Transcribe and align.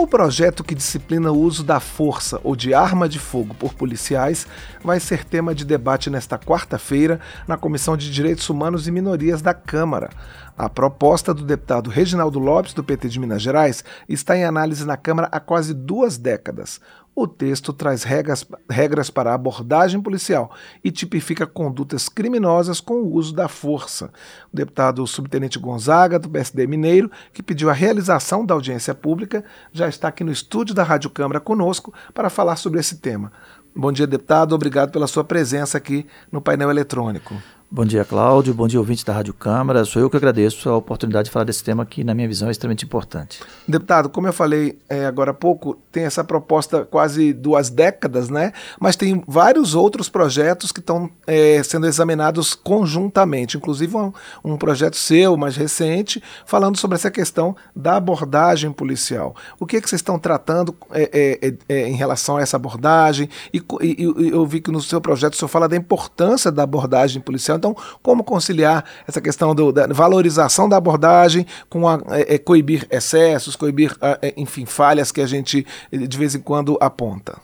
O 0.00 0.06
projeto 0.06 0.64
que 0.64 0.74
disciplina 0.74 1.30
o 1.30 1.38
uso 1.38 1.62
da 1.62 1.78
força 1.78 2.40
ou 2.42 2.56
de 2.56 2.72
arma 2.72 3.06
de 3.06 3.18
fogo 3.18 3.54
por 3.54 3.74
policiais 3.74 4.46
vai 4.82 4.98
ser 4.98 5.26
tema 5.26 5.54
de 5.54 5.62
debate 5.62 6.08
nesta 6.08 6.38
quarta-feira 6.38 7.20
na 7.46 7.58
Comissão 7.58 7.98
de 7.98 8.10
Direitos 8.10 8.48
Humanos 8.48 8.88
e 8.88 8.90
Minorias 8.90 9.42
da 9.42 9.52
Câmara. 9.52 10.08
A 10.56 10.70
proposta 10.70 11.34
do 11.34 11.44
deputado 11.44 11.90
Reginaldo 11.90 12.38
Lopes, 12.38 12.72
do 12.72 12.82
PT 12.82 13.10
de 13.10 13.20
Minas 13.20 13.42
Gerais, 13.42 13.84
está 14.08 14.34
em 14.34 14.44
análise 14.44 14.86
na 14.86 14.96
Câmara 14.96 15.28
há 15.30 15.38
quase 15.38 15.74
duas 15.74 16.16
décadas. 16.16 16.80
O 17.14 17.26
texto 17.26 17.72
traz 17.72 18.02
regras, 18.04 18.46
regras 18.68 19.10
para 19.10 19.34
abordagem 19.34 20.00
policial 20.00 20.50
e 20.82 20.90
tipifica 20.90 21.46
condutas 21.46 22.08
criminosas 22.08 22.80
com 22.80 22.94
o 22.94 23.12
uso 23.12 23.34
da 23.34 23.48
força. 23.48 24.10
O 24.52 24.56
deputado 24.56 25.06
subtenente 25.06 25.58
Gonzaga, 25.58 26.18
do 26.18 26.30
PSD 26.30 26.66
Mineiro, 26.66 27.10
que 27.32 27.42
pediu 27.42 27.68
a 27.68 27.74
realização 27.74 28.46
da 28.46 28.54
audiência 28.54 28.94
pública, 28.94 29.44
já 29.72 29.88
está 29.88 30.08
aqui 30.08 30.22
no 30.22 30.32
estúdio 30.32 30.74
da 30.74 30.84
Rádio 30.84 31.10
Câmara 31.10 31.40
conosco 31.40 31.92
para 32.14 32.30
falar 32.30 32.56
sobre 32.56 32.80
esse 32.80 32.98
tema. 32.98 33.32
Bom 33.74 33.92
dia, 33.92 34.06
deputado. 34.06 34.54
Obrigado 34.54 34.90
pela 34.90 35.06
sua 35.06 35.24
presença 35.24 35.78
aqui 35.78 36.06
no 36.30 36.40
painel 36.40 36.70
eletrônico. 36.70 37.34
Bom 37.72 37.84
dia, 37.84 38.04
Cláudio. 38.04 38.52
Bom 38.52 38.66
dia, 38.66 38.80
ouvinte 38.80 39.04
da 39.04 39.12
Rádio 39.12 39.32
Câmara. 39.32 39.84
Sou 39.84 40.02
eu 40.02 40.10
que 40.10 40.16
agradeço 40.16 40.68
a 40.68 40.76
oportunidade 40.76 41.26
de 41.26 41.30
falar 41.30 41.44
desse 41.44 41.62
tema 41.62 41.86
que, 41.86 42.02
na 42.02 42.12
minha 42.12 42.26
visão, 42.26 42.48
é 42.48 42.50
extremamente 42.50 42.84
importante. 42.84 43.38
Deputado, 43.66 44.08
como 44.08 44.26
eu 44.26 44.32
falei 44.32 44.76
é, 44.88 45.06
agora 45.06 45.30
há 45.30 45.34
pouco, 45.34 45.78
tem 45.92 46.02
essa 46.02 46.24
proposta 46.24 46.84
quase 46.84 47.32
duas 47.32 47.70
décadas, 47.70 48.28
né? 48.28 48.52
Mas 48.80 48.96
tem 48.96 49.22
vários 49.24 49.76
outros 49.76 50.08
projetos 50.08 50.72
que 50.72 50.80
estão 50.80 51.08
é, 51.28 51.62
sendo 51.62 51.86
examinados 51.86 52.56
conjuntamente, 52.56 53.56
inclusive 53.56 53.96
um, 53.96 54.12
um, 54.44 54.56
projeto 54.56 54.96
seu, 54.96 55.36
mais 55.36 55.54
recente, 55.54 56.20
falando 56.44 56.76
sobre 56.76 56.96
essa 56.96 57.08
questão 57.08 57.54
da 57.74 57.94
abordagem 57.94 58.72
policial. 58.72 59.32
O 59.60 59.64
que, 59.64 59.76
é 59.76 59.80
que 59.80 59.88
vocês 59.88 60.00
estão 60.00 60.18
tratando 60.18 60.74
é, 60.90 61.38
é, 61.40 61.54
é 61.68 61.88
em 61.88 61.94
relação 61.94 62.36
a 62.36 62.40
essa 62.40 62.56
abordagem? 62.56 63.28
E, 63.54 63.62
e 63.80 64.30
eu 64.32 64.44
vi 64.44 64.60
que 64.60 64.72
no 64.72 64.80
seu 64.80 65.00
projeto 65.00 65.34
o 65.34 65.36
senhor 65.36 65.48
fala 65.48 65.68
da 65.68 65.76
importância 65.76 66.50
da 66.50 66.64
abordagem 66.64 67.22
policial. 67.22 67.59
Então, 67.60 67.76
como 68.02 68.24
conciliar 68.24 68.84
essa 69.06 69.20
questão 69.20 69.54
do, 69.54 69.70
da 69.70 69.86
valorização 69.86 70.68
da 70.68 70.76
abordagem 70.76 71.46
com 71.68 71.86
a, 71.86 72.00
é, 72.08 72.34
é, 72.34 72.38
coibir 72.38 72.86
excessos, 72.90 73.54
coibir, 73.54 73.94
é, 74.00 74.34
enfim, 74.36 74.64
falhas 74.64 75.12
que 75.12 75.20
a 75.20 75.26
gente 75.26 75.66
de 75.92 76.18
vez 76.18 76.34
em 76.34 76.40
quando 76.40 76.78
aponta? 76.80 77.38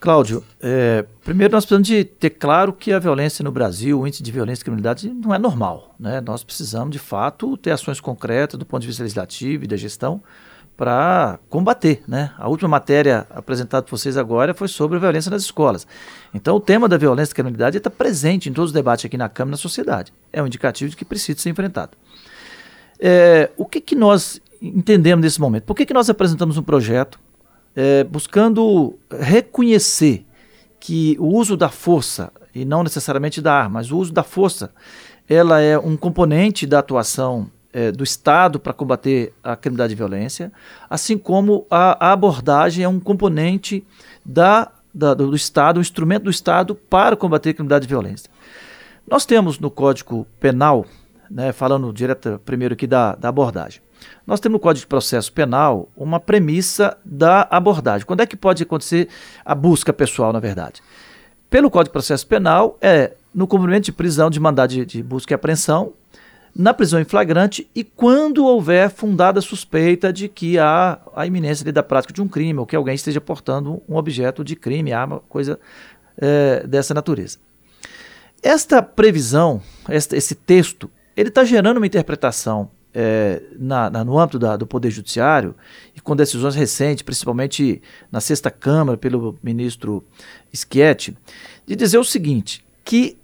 Cláudio, 0.00 0.42
é, 0.60 1.06
primeiro 1.24 1.52
nós 1.52 1.64
precisamos 1.64 1.86
de 1.86 2.04
ter 2.04 2.30
claro 2.30 2.72
que 2.72 2.92
a 2.92 2.98
violência 2.98 3.44
no 3.44 3.52
Brasil, 3.52 4.00
o 4.00 4.06
índice 4.06 4.20
de 4.20 4.32
violência 4.32 4.62
e 4.62 4.64
criminalidade 4.64 5.08
não 5.08 5.32
é 5.32 5.38
normal. 5.38 5.94
Né? 5.96 6.20
Nós 6.20 6.42
precisamos, 6.42 6.90
de 6.90 6.98
fato, 6.98 7.56
ter 7.56 7.70
ações 7.70 8.00
concretas 8.00 8.58
do 8.58 8.66
ponto 8.66 8.80
de 8.80 8.88
vista 8.88 9.04
legislativo 9.04 9.62
e 9.62 9.68
da 9.68 9.76
gestão 9.76 10.20
para 10.76 11.38
combater. 11.48 12.02
Né? 12.08 12.32
A 12.38 12.48
última 12.48 12.68
matéria 12.68 13.26
apresentada 13.30 13.82
por 13.82 13.98
vocês 13.98 14.16
agora 14.16 14.54
foi 14.54 14.68
sobre 14.68 14.98
violência 14.98 15.30
nas 15.30 15.42
escolas. 15.42 15.86
Então, 16.34 16.56
o 16.56 16.60
tema 16.60 16.88
da 16.88 16.96
violência 16.96 17.32
e 17.32 17.34
criminalidade 17.34 17.78
está 17.78 17.90
presente 17.90 18.48
em 18.48 18.52
todos 18.52 18.70
os 18.70 18.74
debates 18.74 19.04
aqui 19.04 19.16
na 19.16 19.28
Câmara 19.28 19.50
e 19.50 19.56
na 19.56 19.56
sociedade. 19.58 20.12
É 20.32 20.42
um 20.42 20.46
indicativo 20.46 20.90
de 20.90 20.96
que 20.96 21.04
precisa 21.04 21.38
ser 21.38 21.50
enfrentado. 21.50 21.96
É, 22.98 23.50
o 23.56 23.66
que, 23.66 23.80
que 23.80 23.94
nós 23.94 24.40
entendemos 24.60 25.22
nesse 25.22 25.40
momento? 25.40 25.64
Por 25.64 25.74
que, 25.74 25.84
que 25.84 25.94
nós 25.94 26.08
apresentamos 26.08 26.56
um 26.56 26.62
projeto 26.62 27.18
é, 27.74 28.04
buscando 28.04 28.98
reconhecer 29.10 30.24
que 30.78 31.16
o 31.18 31.26
uso 31.26 31.56
da 31.56 31.68
força, 31.68 32.32
e 32.54 32.64
não 32.64 32.82
necessariamente 32.82 33.40
da 33.40 33.54
arma, 33.54 33.80
mas 33.80 33.90
o 33.90 33.98
uso 33.98 34.12
da 34.12 34.22
força, 34.22 34.72
ela 35.28 35.60
é 35.60 35.78
um 35.78 35.96
componente 35.96 36.66
da 36.66 36.80
atuação 36.80 37.48
é, 37.72 37.90
do 37.90 38.04
Estado 38.04 38.60
para 38.60 38.72
combater 38.72 39.32
a 39.42 39.56
criminalidade 39.56 39.94
e 39.94 39.96
violência, 39.96 40.52
assim 40.88 41.16
como 41.16 41.66
a, 41.70 42.08
a 42.08 42.12
abordagem 42.12 42.84
é 42.84 42.88
um 42.88 43.00
componente 43.00 43.84
da, 44.24 44.70
da, 44.92 45.14
do 45.14 45.34
Estado, 45.34 45.78
um 45.78 45.80
instrumento 45.80 46.24
do 46.24 46.30
Estado 46.30 46.74
para 46.74 47.16
combater 47.16 47.50
a 47.50 47.54
criminalidade 47.54 47.86
e 47.86 47.88
violência. 47.88 48.30
Nós 49.08 49.24
temos 49.24 49.58
no 49.58 49.70
Código 49.70 50.26
Penal, 50.38 50.84
né, 51.30 51.52
falando 51.52 51.92
direto 51.92 52.40
primeiro 52.44 52.74
aqui 52.74 52.86
da, 52.86 53.14
da 53.14 53.28
abordagem, 53.28 53.80
nós 54.26 54.40
temos 54.40 54.54
no 54.54 54.60
Código 54.60 54.80
de 54.80 54.86
Processo 54.86 55.32
Penal 55.32 55.88
uma 55.96 56.20
premissa 56.20 56.96
da 57.04 57.46
abordagem. 57.50 58.06
Quando 58.06 58.20
é 58.20 58.26
que 58.26 58.36
pode 58.36 58.62
acontecer 58.62 59.08
a 59.44 59.54
busca 59.54 59.92
pessoal, 59.92 60.32
na 60.32 60.40
verdade? 60.40 60.82
Pelo 61.48 61.70
Código 61.70 61.90
de 61.90 61.92
Processo 61.92 62.26
Penal, 62.26 62.78
é 62.80 63.12
no 63.34 63.46
cumprimento 63.46 63.84
de 63.84 63.92
prisão 63.92 64.30
de 64.30 64.38
mandado 64.38 64.70
de, 64.70 64.84
de 64.84 65.02
busca 65.02 65.32
e 65.32 65.36
apreensão 65.36 65.92
na 66.54 66.74
prisão 66.74 67.00
em 67.00 67.04
flagrante 67.04 67.68
e 67.74 67.82
quando 67.82 68.44
houver 68.44 68.90
fundada 68.90 69.40
suspeita 69.40 70.12
de 70.12 70.28
que 70.28 70.58
há 70.58 71.00
a 71.16 71.26
iminência 71.26 71.70
da 71.72 71.82
prática 71.82 72.12
de 72.12 72.20
um 72.20 72.28
crime 72.28 72.58
ou 72.58 72.66
que 72.66 72.76
alguém 72.76 72.94
esteja 72.94 73.20
portando 73.20 73.82
um 73.88 73.96
objeto 73.96 74.44
de 74.44 74.54
crime, 74.54 74.92
arma, 74.92 75.20
coisa 75.28 75.58
é, 76.18 76.66
dessa 76.66 76.92
natureza. 76.92 77.38
Esta 78.42 78.82
previsão, 78.82 79.62
esta, 79.88 80.16
esse 80.16 80.34
texto, 80.34 80.90
ele 81.16 81.28
está 81.28 81.44
gerando 81.44 81.78
uma 81.78 81.86
interpretação 81.86 82.70
é, 82.92 83.42
na, 83.58 83.88
na, 83.88 84.04
no 84.04 84.18
âmbito 84.18 84.38
da, 84.38 84.56
do 84.56 84.66
Poder 84.66 84.90
Judiciário 84.90 85.54
e 85.96 86.00
com 86.00 86.14
decisões 86.14 86.54
recentes, 86.54 87.02
principalmente 87.02 87.80
na 88.10 88.20
sexta 88.20 88.50
Câmara, 88.50 88.98
pelo 88.98 89.38
ministro 89.42 90.04
Schietti, 90.52 91.16
de 91.66 91.74
dizer 91.74 91.98
o 91.98 92.04
seguinte, 92.04 92.64
que 92.84 93.16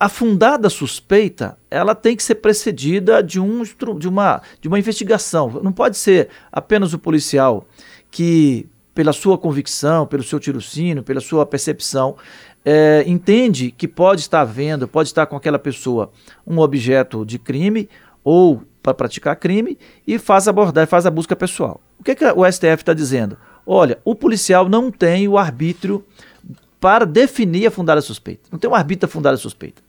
a 0.00 0.08
fundada 0.08 0.70
suspeita 0.70 1.58
ela 1.70 1.94
tem 1.94 2.14
que 2.14 2.22
ser 2.22 2.36
precedida 2.36 3.22
de, 3.22 3.40
um, 3.40 3.62
de, 3.98 4.08
uma, 4.08 4.40
de 4.60 4.68
uma 4.68 4.78
investigação. 4.78 5.60
Não 5.62 5.72
pode 5.72 5.96
ser 5.96 6.28
apenas 6.52 6.92
o 6.92 6.98
policial 6.98 7.66
que, 8.10 8.68
pela 8.94 9.12
sua 9.12 9.36
convicção, 9.36 10.06
pelo 10.06 10.22
seu 10.22 10.38
tirocínio, 10.38 11.02
pela 11.02 11.20
sua 11.20 11.44
percepção, 11.44 12.16
é, 12.64 13.02
entende 13.06 13.72
que 13.72 13.88
pode 13.88 14.20
estar 14.20 14.44
vendo, 14.44 14.86
pode 14.86 15.08
estar 15.08 15.26
com 15.26 15.36
aquela 15.36 15.58
pessoa 15.58 16.12
um 16.46 16.58
objeto 16.58 17.24
de 17.24 17.38
crime 17.38 17.88
ou 18.22 18.62
para 18.82 18.94
praticar 18.94 19.36
crime 19.36 19.76
e 20.06 20.18
faz 20.18 20.46
abordar, 20.46 20.86
faz 20.86 21.06
a 21.06 21.10
busca 21.10 21.34
pessoal. 21.34 21.80
O 21.98 22.04
que, 22.04 22.14
que 22.14 22.24
o 22.24 22.50
STF 22.50 22.82
está 22.82 22.94
dizendo? 22.94 23.36
Olha, 23.66 23.98
o 24.04 24.14
policial 24.14 24.68
não 24.68 24.90
tem 24.90 25.26
o 25.28 25.36
arbítrio 25.36 26.04
para 26.80 27.04
definir 27.04 27.66
a 27.66 27.70
fundada 27.70 28.00
suspeita. 28.00 28.48
Não 28.50 28.58
tem 28.58 28.70
um 28.70 28.74
arbítrio 28.74 29.10
fundada 29.10 29.36
suspeita. 29.36 29.82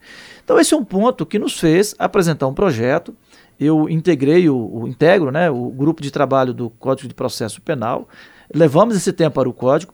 Então 0.43 0.59
esse 0.59 0.73
é 0.73 0.77
um 0.77 0.83
ponto 0.83 1.25
que 1.25 1.37
nos 1.37 1.59
fez 1.59 1.93
apresentar 1.99 2.47
um 2.47 2.53
projeto. 2.53 3.15
Eu 3.59 3.89
integrei 3.89 4.49
o, 4.49 4.55
o 4.55 4.87
integro, 4.87 5.31
né, 5.31 5.49
o 5.49 5.69
grupo 5.69 6.01
de 6.01 6.09
trabalho 6.09 6.53
do 6.53 6.69
Código 6.71 7.07
de 7.07 7.13
Processo 7.13 7.61
Penal. 7.61 8.07
Levamos 8.53 8.95
esse 8.95 9.13
tempo 9.13 9.35
para 9.35 9.49
o 9.49 9.53
código 9.53 9.93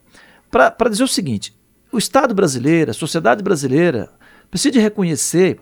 para 0.50 0.89
dizer 0.89 1.03
o 1.03 1.07
seguinte: 1.07 1.53
o 1.91 1.97
Estado 1.97 2.34
brasileiro, 2.34 2.91
a 2.91 2.94
sociedade 2.94 3.44
brasileira 3.44 4.09
precisa 4.50 4.79
reconhecer 4.79 5.59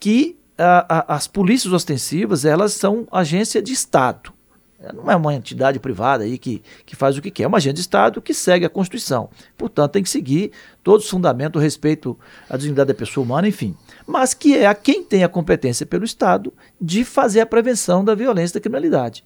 que 0.00 0.38
a, 0.56 1.12
a, 1.12 1.16
as 1.16 1.26
polícias 1.26 1.72
ostensivas 1.72 2.44
elas 2.44 2.72
são 2.72 3.06
agência 3.10 3.60
de 3.60 3.72
Estado. 3.72 4.32
Não 4.94 5.10
é 5.10 5.16
uma 5.16 5.34
entidade 5.34 5.78
privada 5.78 6.24
aí 6.24 6.38
que, 6.38 6.62
que 6.84 6.96
faz 6.96 7.16
o 7.16 7.22
que 7.22 7.30
quer, 7.30 7.44
é 7.44 7.46
uma 7.46 7.58
agente 7.58 7.74
de 7.74 7.80
Estado 7.80 8.20
que 8.20 8.34
segue 8.34 8.64
a 8.64 8.68
Constituição. 8.70 9.28
Portanto, 9.56 9.92
tem 9.92 10.02
que 10.02 10.10
seguir 10.10 10.50
todos 10.82 11.04
os 11.04 11.10
fundamentos, 11.10 11.62
respeito 11.62 12.18
à 12.48 12.56
dignidade 12.56 12.88
da 12.88 12.94
pessoa 12.94 13.24
humana, 13.24 13.46
enfim. 13.46 13.76
Mas 14.06 14.34
que 14.34 14.56
é 14.56 14.66
a 14.66 14.74
quem 14.74 15.04
tem 15.04 15.22
a 15.22 15.28
competência 15.28 15.86
pelo 15.86 16.04
Estado 16.04 16.52
de 16.80 17.04
fazer 17.04 17.40
a 17.40 17.46
prevenção 17.46 18.04
da 18.04 18.14
violência 18.14 18.54
e 18.54 18.58
da 18.58 18.60
criminalidade. 18.60 19.24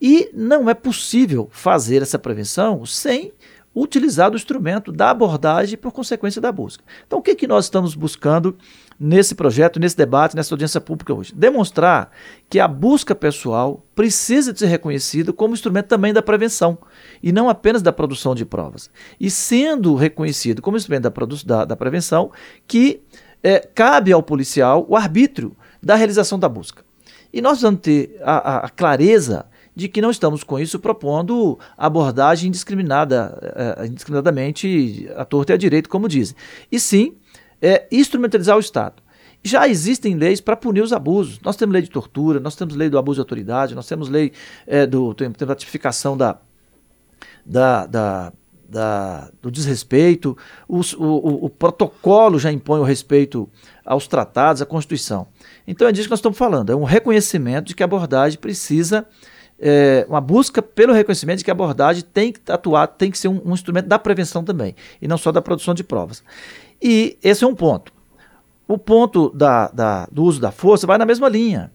E 0.00 0.30
não 0.32 0.68
é 0.68 0.74
possível 0.74 1.48
fazer 1.50 2.02
essa 2.02 2.18
prevenção 2.18 2.84
sem 2.86 3.32
utilizar 3.74 4.30
o 4.30 4.36
instrumento 4.36 4.92
da 4.92 5.10
abordagem 5.10 5.78
por 5.78 5.92
consequência 5.92 6.40
da 6.40 6.52
busca. 6.52 6.84
Então, 7.06 7.18
o 7.18 7.22
que, 7.22 7.34
que 7.34 7.46
nós 7.46 7.64
estamos 7.64 7.94
buscando 7.94 8.56
nesse 9.00 9.34
projeto, 9.34 9.80
nesse 9.80 9.96
debate, 9.96 10.36
nessa 10.36 10.54
audiência 10.54 10.80
pública 10.80 11.14
hoje? 11.14 11.34
Demonstrar 11.34 12.10
que 12.50 12.60
a 12.60 12.68
busca 12.68 13.14
pessoal 13.14 13.84
precisa 13.94 14.52
de 14.52 14.58
ser 14.58 14.66
reconhecida 14.66 15.32
como 15.32 15.54
instrumento 15.54 15.86
também 15.86 16.12
da 16.12 16.22
prevenção 16.22 16.78
e 17.22 17.32
não 17.32 17.48
apenas 17.48 17.80
da 17.80 17.92
produção 17.92 18.34
de 18.34 18.44
provas. 18.44 18.90
E 19.18 19.30
sendo 19.30 19.94
reconhecido 19.94 20.60
como 20.60 20.76
instrumento 20.76 21.04
da, 21.04 21.26
da, 21.46 21.64
da 21.64 21.76
prevenção, 21.76 22.30
que 22.66 23.02
é, 23.42 23.58
cabe 23.58 24.12
ao 24.12 24.22
policial 24.22 24.86
o 24.88 24.96
arbítrio 24.96 25.56
da 25.82 25.94
realização 25.94 26.38
da 26.38 26.48
busca. 26.48 26.84
E 27.32 27.40
nós 27.40 27.62
vamos 27.62 27.80
ter 27.80 28.20
a, 28.22 28.66
a 28.66 28.68
clareza 28.68 29.46
de 29.74 29.88
que 29.88 30.02
não 30.02 30.10
estamos 30.10 30.44
com 30.44 30.58
isso 30.58 30.78
propondo 30.78 31.58
abordagem 31.76 32.48
indiscriminada, 32.48 33.38
é, 33.80 33.86
indiscriminadamente 33.86 35.08
à 35.16 35.24
torta 35.24 35.52
e 35.52 35.54
à 35.54 35.56
direita, 35.56 35.88
como 35.88 36.08
dizem. 36.08 36.36
E 36.70 36.78
sim 36.78 37.16
é, 37.60 37.86
instrumentalizar 37.90 38.56
o 38.56 38.60
Estado. 38.60 39.02
Já 39.44 39.66
existem 39.66 40.14
leis 40.14 40.40
para 40.40 40.56
punir 40.56 40.82
os 40.82 40.92
abusos. 40.92 41.40
Nós 41.40 41.56
temos 41.56 41.72
lei 41.72 41.82
de 41.82 41.90
tortura, 41.90 42.38
nós 42.38 42.54
temos 42.54 42.76
lei 42.76 42.88
do 42.88 42.98
abuso 42.98 43.16
de 43.16 43.20
autoridade, 43.20 43.74
nós 43.74 43.86
temos 43.86 44.08
lei 44.08 44.32
é, 44.66 44.86
do, 44.86 45.14
temos 45.14 45.36
da 45.36 45.54
tipificação 45.54 46.16
da, 46.16 46.38
da, 47.44 47.86
da, 47.86 48.32
da, 48.68 49.30
do 49.40 49.50
desrespeito, 49.50 50.36
os, 50.68 50.92
o, 50.92 51.02
o, 51.02 51.44
o, 51.46 51.50
protocolo 51.50 52.38
já 52.38 52.52
impõe 52.52 52.80
o 52.80 52.84
respeito 52.84 53.48
aos 53.84 54.06
tratados, 54.06 54.62
à 54.62 54.66
Constituição. 54.66 55.26
Então 55.66 55.88
é 55.88 55.92
disso 55.92 56.06
que 56.06 56.10
nós 56.10 56.20
estamos 56.20 56.38
falando, 56.38 56.70
é 56.70 56.76
um 56.76 56.84
reconhecimento 56.84 57.66
de 57.66 57.74
que 57.74 57.82
a 57.82 57.86
abordagem 57.86 58.38
precisa 58.38 59.06
é, 59.64 60.04
uma 60.08 60.20
busca 60.20 60.60
pelo 60.60 60.92
reconhecimento 60.92 61.38
de 61.38 61.44
que 61.44 61.50
a 61.50 61.54
abordagem 61.54 62.02
tem 62.02 62.32
que 62.32 62.40
atuar, 62.50 62.88
tem 62.88 63.12
que 63.12 63.18
ser 63.18 63.28
um, 63.28 63.40
um 63.44 63.54
instrumento 63.54 63.86
da 63.86 63.98
prevenção 63.98 64.42
também, 64.42 64.74
e 65.00 65.06
não 65.06 65.16
só 65.16 65.30
da 65.30 65.40
produção 65.40 65.72
de 65.72 65.84
provas. 65.84 66.24
E 66.82 67.16
esse 67.22 67.44
é 67.44 67.46
um 67.46 67.54
ponto. 67.54 67.92
O 68.66 68.76
ponto 68.76 69.30
da, 69.30 69.68
da, 69.68 70.08
do 70.10 70.24
uso 70.24 70.40
da 70.40 70.50
força 70.50 70.84
vai 70.84 70.98
na 70.98 71.06
mesma 71.06 71.28
linha. 71.28 71.70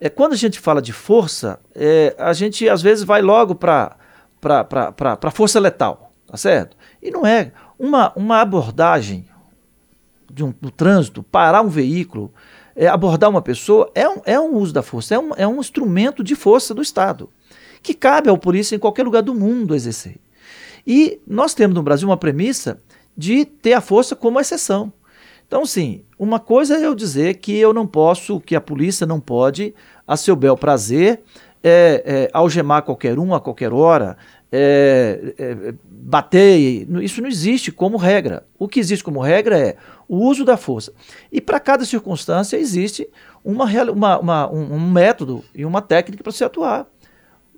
É, 0.00 0.08
quando 0.08 0.32
a 0.32 0.36
gente 0.36 0.58
fala 0.58 0.80
de 0.80 0.94
força, 0.94 1.60
é, 1.74 2.16
a 2.18 2.32
gente 2.32 2.66
às 2.68 2.80
vezes 2.80 3.04
vai 3.04 3.20
logo 3.20 3.54
para 3.54 3.96
a 4.42 5.30
força 5.30 5.60
letal, 5.60 6.12
tá 6.26 6.38
certo? 6.38 6.74
E 7.02 7.10
não 7.10 7.26
é. 7.26 7.52
Uma, 7.78 8.12
uma 8.16 8.40
abordagem 8.40 9.28
de 10.32 10.42
um, 10.42 10.54
do 10.60 10.70
trânsito, 10.70 11.22
parar 11.22 11.60
um 11.60 11.68
veículo, 11.68 12.32
é, 12.76 12.86
abordar 12.86 13.30
uma 13.30 13.40
pessoa, 13.40 13.90
é 13.94 14.08
um, 14.08 14.20
é 14.24 14.38
um 14.38 14.54
uso 14.56 14.72
da 14.72 14.82
força, 14.82 15.14
é 15.14 15.18
um, 15.18 15.30
é 15.36 15.48
um 15.48 15.58
instrumento 15.58 16.22
de 16.22 16.34
força 16.36 16.74
do 16.74 16.82
Estado, 16.82 17.30
que 17.82 17.94
cabe 17.94 18.28
ao 18.28 18.36
polícia 18.36 18.76
em 18.76 18.78
qualquer 18.78 19.02
lugar 19.02 19.22
do 19.22 19.34
mundo 19.34 19.74
exercer. 19.74 20.16
E 20.86 21.20
nós 21.26 21.54
temos 21.54 21.74
no 21.74 21.82
Brasil 21.82 22.08
uma 22.08 22.16
premissa 22.16 22.80
de 23.16 23.44
ter 23.46 23.72
a 23.72 23.80
força 23.80 24.14
como 24.14 24.38
exceção. 24.38 24.92
Então, 25.46 25.64
sim, 25.64 26.02
uma 26.18 26.38
coisa 26.38 26.76
é 26.76 26.84
eu 26.84 26.94
dizer 26.94 27.34
que 27.34 27.56
eu 27.56 27.72
não 27.72 27.86
posso, 27.86 28.40
que 28.40 28.54
a 28.54 28.60
polícia 28.60 29.06
não 29.06 29.20
pode, 29.20 29.74
a 30.06 30.16
seu 30.16 30.36
bel 30.36 30.56
prazer, 30.56 31.22
é, 31.62 32.02
é, 32.04 32.30
algemar 32.32 32.82
qualquer 32.82 33.18
um 33.18 33.34
a 33.34 33.40
qualquer 33.40 33.72
hora, 33.72 34.16
é, 34.50 35.34
é, 35.38 35.74
bater. 35.84 36.58
Isso 37.02 37.20
não 37.20 37.28
existe 37.28 37.72
como 37.72 37.96
regra. 37.96 38.46
O 38.58 38.68
que 38.68 38.80
existe 38.80 39.04
como 39.04 39.20
regra 39.20 39.58
é 39.58 39.76
o 40.08 40.16
uso 40.18 40.44
da 40.44 40.56
força. 40.56 40.92
E 41.30 41.40
para 41.40 41.60
cada 41.60 41.84
circunstância 41.84 42.56
existe 42.56 43.08
uma, 43.44 43.64
uma, 43.90 44.18
uma, 44.18 44.52
um, 44.52 44.90
método 44.90 45.44
e 45.54 45.64
uma 45.64 45.82
técnica 45.82 46.22
para 46.22 46.32
se 46.32 46.44
atuar. 46.44 46.86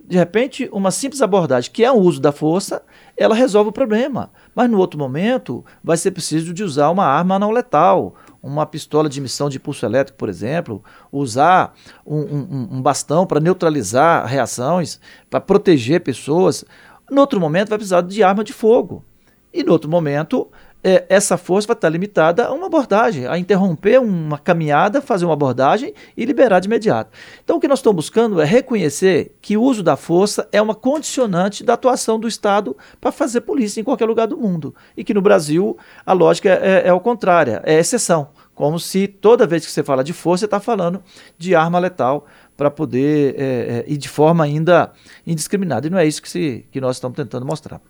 De 0.05 0.17
repente, 0.17 0.69
uma 0.73 0.91
simples 0.91 1.21
abordagem, 1.21 1.71
que 1.71 1.85
é 1.85 1.93
o 1.93 1.97
uso 1.97 2.19
da 2.19 2.33
força, 2.33 2.83
ela 3.15 3.35
resolve 3.35 3.69
o 3.69 3.73
problema. 3.73 4.31
Mas 4.55 4.71
no 4.71 4.79
outro 4.79 4.99
momento, 4.99 5.63
vai 5.85 5.99
ser 5.99 6.13
preciso 6.13 6.55
de 6.55 6.65
usar 6.65 6.89
uma 6.89 7.05
arma 7.05 7.39
não 7.39 7.51
letal, 7.51 8.15
uma 8.43 8.65
pistola 8.67 9.09
de 9.09 9.21
emissão 9.21 9.49
de 9.49 9.59
pulso 9.59 9.85
elétrico, 9.85 10.19
por 10.19 10.29
exemplo, 10.29 10.83
usar 11.11 11.75
um, 12.07 12.19
um, 12.19 12.69
um 12.73 12.83
bastão 12.83 13.27
para 13.27 13.41
neutralizar 13.41 14.27
reações, 14.27 15.01
para 15.29 15.41
proteger 15.41 16.03
pessoas. 16.03 16.65
No 17.11 17.21
outro 17.21 17.41
momento, 17.41 17.69
vai 17.69 17.79
precisar 17.79 18.03
de 18.03 18.23
arma 18.23 18.45
de 18.45 18.53
fogo. 18.53 19.05
E 19.53 19.63
no 19.65 19.73
outro 19.73 19.91
momento, 19.91 20.49
é, 20.89 21.05
essa 21.11 21.37
força 21.37 21.69
vai 21.69 21.75
estar 21.75 21.91
limitada 21.91 22.47
a 22.47 22.53
uma 22.53 22.67
abordagem, 22.67 23.27
a 23.27 23.37
interromper 23.37 24.01
uma 24.01 24.39
caminhada, 24.39 25.03
fazer 25.03 25.27
uma 25.27 25.35
abordagem 25.35 25.93
e 26.17 26.25
liberar 26.25 26.61
de 26.61 26.67
imediato. 26.67 27.11
Então, 27.45 27.59
o 27.59 27.61
que 27.61 27.69
nós 27.69 27.81
estamos 27.81 27.97
buscando 27.97 28.41
é 28.41 28.45
reconhecer 28.47 29.37
que 29.43 29.55
o 29.55 29.63
uso 29.63 29.83
da 29.83 29.97
força 29.97 30.49
é 30.51 30.63
uma 30.63 30.75
condicionante 30.75 31.63
da 31.63 31.75
atuação 31.75 32.19
do 32.19 32.27
Estado 32.27 32.75
para 32.99 33.13
fazer 33.13 33.43
polícia 33.43 33.83
em 33.83 33.85
qualquer 33.85 34.07
lugar 34.07 34.27
do 34.27 34.39
mundo. 34.39 34.75
E 34.97 35.05
que 35.05 35.13
no 35.13 35.21
Brasil 35.21 35.77
a 36.07 36.15
lógica 36.15 36.49
é, 36.49 36.85
é, 36.85 36.89
é 36.89 36.93
o 36.93 37.01
contrário, 37.01 37.61
é 37.65 37.79
exceção. 37.79 38.31
Como 38.55 38.81
se 38.81 39.07
toda 39.07 39.47
vez 39.47 39.67
que 39.67 39.71
você 39.71 39.85
fala 39.85 40.03
de 40.03 40.15
força, 40.15 40.41
você 40.41 40.45
está 40.47 40.59
falando 40.59 41.03
de 41.37 41.55
arma 41.55 41.79
letal 41.79 42.27
para 42.57 42.71
poder, 42.71 43.37
é, 43.39 43.45
é, 43.45 43.85
e 43.87 43.97
de 43.97 44.09
forma 44.09 44.43
ainda 44.43 44.91
indiscriminada. 45.27 45.87
E 45.87 45.91
não 45.91 45.99
é 45.99 46.07
isso 46.07 46.21
que, 46.21 46.29
se, 46.29 46.67
que 46.73 46.81
nós 46.81 46.97
estamos 46.97 47.15
tentando 47.15 47.47
mostrar. 47.47 47.81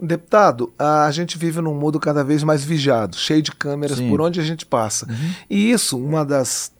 Deputado, 0.00 0.72
a 0.78 1.10
gente 1.10 1.36
vive 1.36 1.60
num 1.60 1.74
mundo 1.74 1.98
cada 1.98 2.22
vez 2.22 2.44
mais 2.44 2.62
vigiado, 2.62 3.16
cheio 3.16 3.42
de 3.42 3.50
câmeras 3.50 3.98
Sim. 3.98 4.08
por 4.08 4.20
onde 4.20 4.38
a 4.38 4.44
gente 4.44 4.64
passa. 4.64 5.06
Uhum. 5.10 5.32
E 5.50 5.72
isso, 5.72 5.98
uma 5.98 6.24
das 6.24 6.72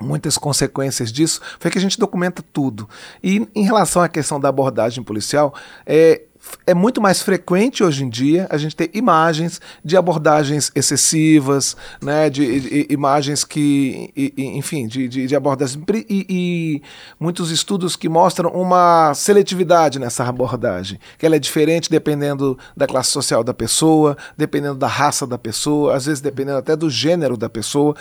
muitas 0.00 0.36
consequências 0.36 1.10
disso 1.12 1.40
foi 1.58 1.70
que 1.70 1.78
a 1.78 1.80
gente 1.80 1.98
documenta 1.98 2.42
tudo. 2.52 2.88
E 3.22 3.48
em 3.54 3.62
relação 3.62 4.02
à 4.02 4.08
questão 4.08 4.38
da 4.38 4.48
abordagem 4.48 5.02
policial, 5.02 5.54
é, 5.86 6.22
é 6.66 6.74
muito 6.74 7.00
mais 7.00 7.22
frequente 7.22 7.84
hoje 7.84 8.04
em 8.04 8.08
dia 8.08 8.46
a 8.50 8.56
gente 8.56 8.74
ter 8.74 8.90
imagens 8.92 9.60
de 9.84 9.96
abordagens 9.96 10.72
excessivas, 10.74 11.76
né, 12.02 12.28
de, 12.28 12.60
de 12.60 12.86
imagens 12.90 13.44
que, 13.44 14.12
enfim, 14.36 14.86
de, 14.86 15.08
de, 15.08 15.26
de 15.26 15.36
abordagens 15.36 15.80
e, 16.08 16.26
e, 16.28 16.82
muitos 17.20 17.50
estudos 17.50 17.94
que 17.94 18.08
mostram 18.08 18.50
uma 18.50 19.14
seletividade 19.14 19.98
nessa 19.98 20.24
abordagem, 20.24 20.98
que 21.18 21.24
ela 21.24 21.36
é 21.36 21.38
diferente 21.38 21.90
dependendo 21.90 22.58
da 22.76 22.86
classe 22.86 23.10
social 23.10 23.44
da 23.44 23.54
pessoa, 23.54 24.16
dependendo 24.36 24.74
da 24.74 24.88
raça 24.88 25.26
da 25.26 25.38
pessoa, 25.38 25.94
às 25.94 26.06
vezes 26.06 26.20
dependendo 26.20 26.58
até 26.58 26.74
do 26.74 26.90
gênero 26.90 27.36
da 27.36 27.48
pessoa. 27.48 27.94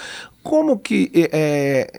Como 0.46 0.78
que 0.78 1.12
é, 1.16 1.90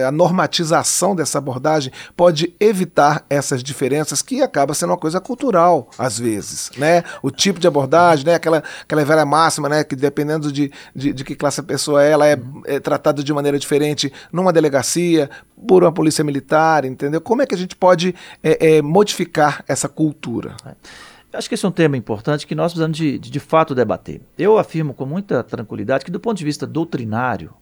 é, 0.00 0.04
a 0.04 0.10
normatização 0.10 1.14
dessa 1.14 1.38
abordagem 1.38 1.92
pode 2.16 2.52
evitar 2.58 3.24
essas 3.30 3.62
diferenças 3.62 4.20
que 4.20 4.42
acaba 4.42 4.74
sendo 4.74 4.90
uma 4.90 4.98
coisa 4.98 5.20
cultural 5.20 5.88
às 5.96 6.18
vezes, 6.18 6.72
né? 6.76 7.04
O 7.22 7.30
tipo 7.30 7.60
de 7.60 7.68
abordagem, 7.68 8.26
né? 8.26 8.34
Aquela, 8.34 8.60
aquela 8.82 9.04
velha 9.04 9.24
máxima, 9.24 9.68
né? 9.68 9.84
Que 9.84 9.94
dependendo 9.94 10.50
de, 10.50 10.72
de, 10.92 11.12
de 11.12 11.22
que 11.22 11.36
classe 11.36 11.60
a 11.60 11.62
pessoa 11.62 12.02
é, 12.02 12.10
ela 12.10 12.26
é, 12.26 12.36
é 12.66 12.80
tratada 12.80 13.22
de 13.22 13.32
maneira 13.32 13.56
diferente 13.56 14.12
numa 14.32 14.52
delegacia, 14.52 15.30
por 15.68 15.84
uma 15.84 15.92
polícia 15.92 16.24
militar, 16.24 16.84
entendeu? 16.84 17.20
Como 17.20 17.40
é 17.40 17.46
que 17.46 17.54
a 17.54 17.58
gente 17.58 17.76
pode 17.76 18.16
é, 18.42 18.78
é, 18.78 18.82
modificar 18.82 19.64
essa 19.68 19.88
cultura? 19.88 20.56
Acho 21.32 21.48
que 21.48 21.54
esse 21.54 21.64
é 21.64 21.68
um 21.68 21.72
tema 21.72 21.96
importante 21.96 22.48
que 22.48 22.54
nós 22.56 22.72
precisamos 22.72 22.96
de, 22.96 23.16
de, 23.16 23.30
de 23.30 23.40
fato 23.40 23.76
debater. 23.76 24.20
Eu 24.36 24.58
afirmo 24.58 24.92
com 24.92 25.06
muita 25.06 25.42
tranquilidade 25.44 26.04
que, 26.04 26.10
do 26.10 26.18
ponto 26.18 26.36
de 26.36 26.44
vista 26.44 26.66
doutrinário, 26.66 27.54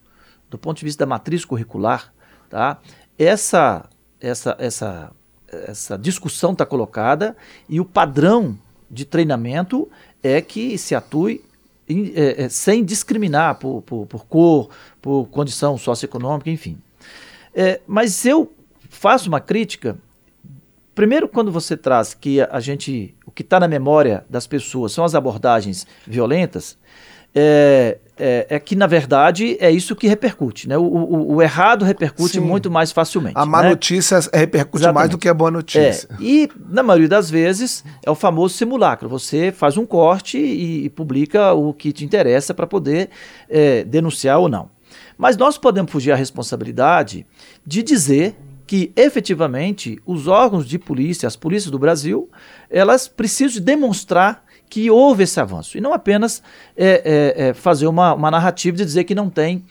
do 0.50 0.58
ponto 0.58 0.78
de 0.78 0.84
vista 0.84 1.04
da 1.04 1.08
matriz 1.08 1.44
curricular, 1.44 2.12
tá? 2.48 2.78
essa, 3.18 3.88
essa, 4.20 4.56
essa 4.58 5.12
essa 5.52 5.98
discussão 5.98 6.52
está 6.52 6.64
colocada 6.64 7.36
e 7.68 7.80
o 7.80 7.84
padrão 7.84 8.56
de 8.90 9.04
treinamento 9.04 9.88
é 10.22 10.40
que 10.40 10.76
se 10.78 10.94
atue 10.94 11.42
é, 11.88 12.44
é, 12.44 12.48
sem 12.48 12.84
discriminar 12.84 13.56
por, 13.56 13.82
por, 13.82 14.06
por, 14.06 14.26
cor, 14.26 14.70
por 15.02 15.26
condição 15.26 15.76
socioeconômica, 15.76 16.48
enfim. 16.48 16.78
É, 17.54 17.80
mas 17.86 18.24
eu 18.24 18.52
faço 18.88 19.28
uma 19.28 19.40
crítica. 19.40 19.98
Primeiro, 20.94 21.28
quando 21.28 21.50
você 21.50 21.76
traz 21.76 22.14
que 22.14 22.40
a 22.40 22.60
gente, 22.60 23.14
o 23.26 23.30
que 23.30 23.42
está 23.42 23.58
na 23.58 23.66
memória 23.66 24.24
das 24.30 24.46
pessoas 24.46 24.92
são 24.92 25.04
as 25.04 25.14
abordagens 25.14 25.86
violentas, 26.06 26.78
é, 27.34 27.98
é, 28.20 28.46
é, 28.50 28.60
que, 28.60 28.76
na 28.76 28.86
verdade, 28.86 29.56
é 29.58 29.70
isso 29.70 29.96
que 29.96 30.06
repercute. 30.06 30.68
Né? 30.68 30.76
O, 30.76 30.82
o, 30.82 31.34
o 31.36 31.42
errado 31.42 31.84
repercute 31.84 32.34
Sim. 32.34 32.40
muito 32.40 32.70
mais 32.70 32.92
facilmente. 32.92 33.34
A 33.36 33.46
má 33.46 33.62
né? 33.62 33.70
notícia 33.70 34.18
repercute 34.32 34.82
Exatamente. 34.82 34.94
mais 34.94 35.10
do 35.10 35.16
que 35.16 35.28
a 35.28 35.34
boa 35.34 35.50
notícia. 35.50 36.08
É, 36.12 36.22
e, 36.22 36.48
na 36.68 36.82
maioria 36.82 37.08
das 37.08 37.30
vezes, 37.30 37.82
é 38.04 38.10
o 38.10 38.14
famoso 38.14 38.54
simulacro. 38.54 39.08
Você 39.08 39.50
faz 39.50 39.76
um 39.78 39.86
corte 39.86 40.36
e, 40.36 40.84
e 40.84 40.90
publica 40.90 41.52
o 41.54 41.72
que 41.72 41.92
te 41.92 42.04
interessa 42.04 42.52
para 42.52 42.66
poder 42.66 43.08
é, 43.48 43.82
denunciar 43.84 44.38
ou 44.38 44.48
não. 44.48 44.68
Mas 45.16 45.36
nós 45.36 45.56
podemos 45.56 45.90
fugir 45.90 46.12
à 46.12 46.16
responsabilidade 46.16 47.26
de 47.66 47.82
dizer 47.82 48.36
que 48.66 48.92
efetivamente 48.94 50.00
os 50.06 50.28
órgãos 50.28 50.64
de 50.64 50.78
polícia, 50.78 51.26
as 51.26 51.34
polícias 51.34 51.72
do 51.72 51.78
Brasil, 51.78 52.30
elas 52.70 53.08
precisam 53.08 53.62
demonstrar 53.62 54.44
que 54.70 54.88
houve 54.90 55.24
esse 55.24 55.38
avanço. 55.40 55.76
E 55.76 55.80
não 55.80 55.92
apenas 55.92 56.42
é, 56.76 57.34
é, 57.36 57.48
é, 57.48 57.52
fazer 57.52 57.88
uma, 57.88 58.14
uma 58.14 58.30
narrativa 58.30 58.76
de 58.76 58.84
dizer 58.84 59.02
que 59.04 59.14
não 59.14 59.28
tem, 59.28 59.64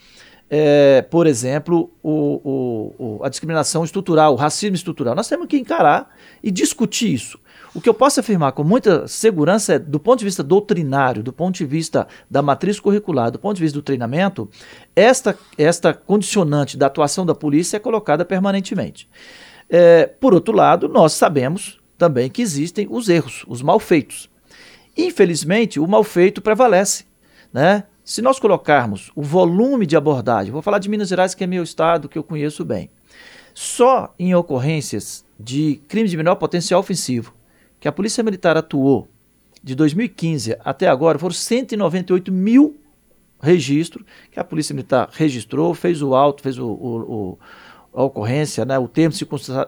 é, 0.50 1.00
por 1.02 1.26
exemplo, 1.26 1.90
o, 2.02 2.12
o, 2.44 3.18
o, 3.18 3.24
a 3.24 3.28
discriminação 3.30 3.82
estrutural, 3.82 4.34
o 4.34 4.36
racismo 4.36 4.76
estrutural. 4.76 5.14
Nós 5.14 5.26
temos 5.26 5.46
que 5.46 5.56
encarar 5.56 6.14
e 6.42 6.50
discutir 6.50 7.14
isso. 7.14 7.40
O 7.72 7.80
que 7.80 7.88
eu 7.88 7.94
posso 7.94 8.18
afirmar 8.18 8.52
com 8.52 8.64
muita 8.64 9.06
segurança 9.06 9.74
é, 9.74 9.78
do 9.78 9.98
ponto 9.98 10.18
de 10.18 10.24
vista 10.24 10.42
doutrinário, 10.42 11.22
do 11.22 11.32
ponto 11.32 11.56
de 11.56 11.64
vista 11.64 12.06
da 12.28 12.42
matriz 12.42 12.78
curricular, 12.78 13.30
do 13.30 13.38
ponto 13.38 13.56
de 13.56 13.62
vista 13.62 13.78
do 13.78 13.82
treinamento, 13.82 14.50
esta, 14.94 15.38
esta 15.56 15.94
condicionante 15.94 16.76
da 16.76 16.86
atuação 16.86 17.24
da 17.24 17.34
polícia 17.34 17.76
é 17.76 17.80
colocada 17.80 18.24
permanentemente. 18.24 19.08
É, 19.68 20.04
por 20.04 20.34
outro 20.34 20.52
lado, 20.54 20.88
nós 20.88 21.12
sabemos 21.12 21.80
também 21.96 22.28
que 22.28 22.42
existem 22.42 22.88
os 22.90 23.08
erros, 23.08 23.44
os 23.46 23.62
malfeitos. 23.62 24.29
Infelizmente, 25.06 25.80
o 25.80 25.86
mal 25.86 26.04
feito 26.04 26.40
prevalece. 26.40 27.04
Né? 27.52 27.84
Se 28.04 28.22
nós 28.22 28.38
colocarmos 28.38 29.10
o 29.14 29.22
volume 29.22 29.86
de 29.86 29.96
abordagem, 29.96 30.52
vou 30.52 30.62
falar 30.62 30.78
de 30.78 30.88
Minas 30.88 31.08
Gerais, 31.08 31.34
que 31.34 31.44
é 31.44 31.46
meu 31.46 31.62
estado, 31.62 32.08
que 32.08 32.18
eu 32.18 32.24
conheço 32.24 32.64
bem, 32.64 32.90
só 33.54 34.14
em 34.18 34.34
ocorrências 34.34 35.24
de 35.38 35.80
crimes 35.88 36.10
de 36.10 36.16
menor 36.16 36.36
potencial 36.36 36.80
ofensivo, 36.80 37.34
que 37.78 37.88
a 37.88 37.92
Polícia 37.92 38.22
Militar 38.22 38.56
atuou 38.56 39.08
de 39.62 39.74
2015 39.74 40.56
até 40.64 40.88
agora, 40.88 41.18
foram 41.18 41.34
198 41.34 42.32
mil 42.32 42.76
registros 43.42 44.04
que 44.30 44.38
a 44.38 44.44
Polícia 44.44 44.74
Militar 44.74 45.08
registrou, 45.12 45.74
fez 45.74 46.02
o 46.02 46.14
auto, 46.14 46.42
fez 46.42 46.58
o, 46.58 46.66
o, 46.66 46.98
o 46.98 47.38
a 47.92 48.04
ocorrência, 48.04 48.64
né, 48.64 48.78
o 48.78 48.86
termo 48.86 49.14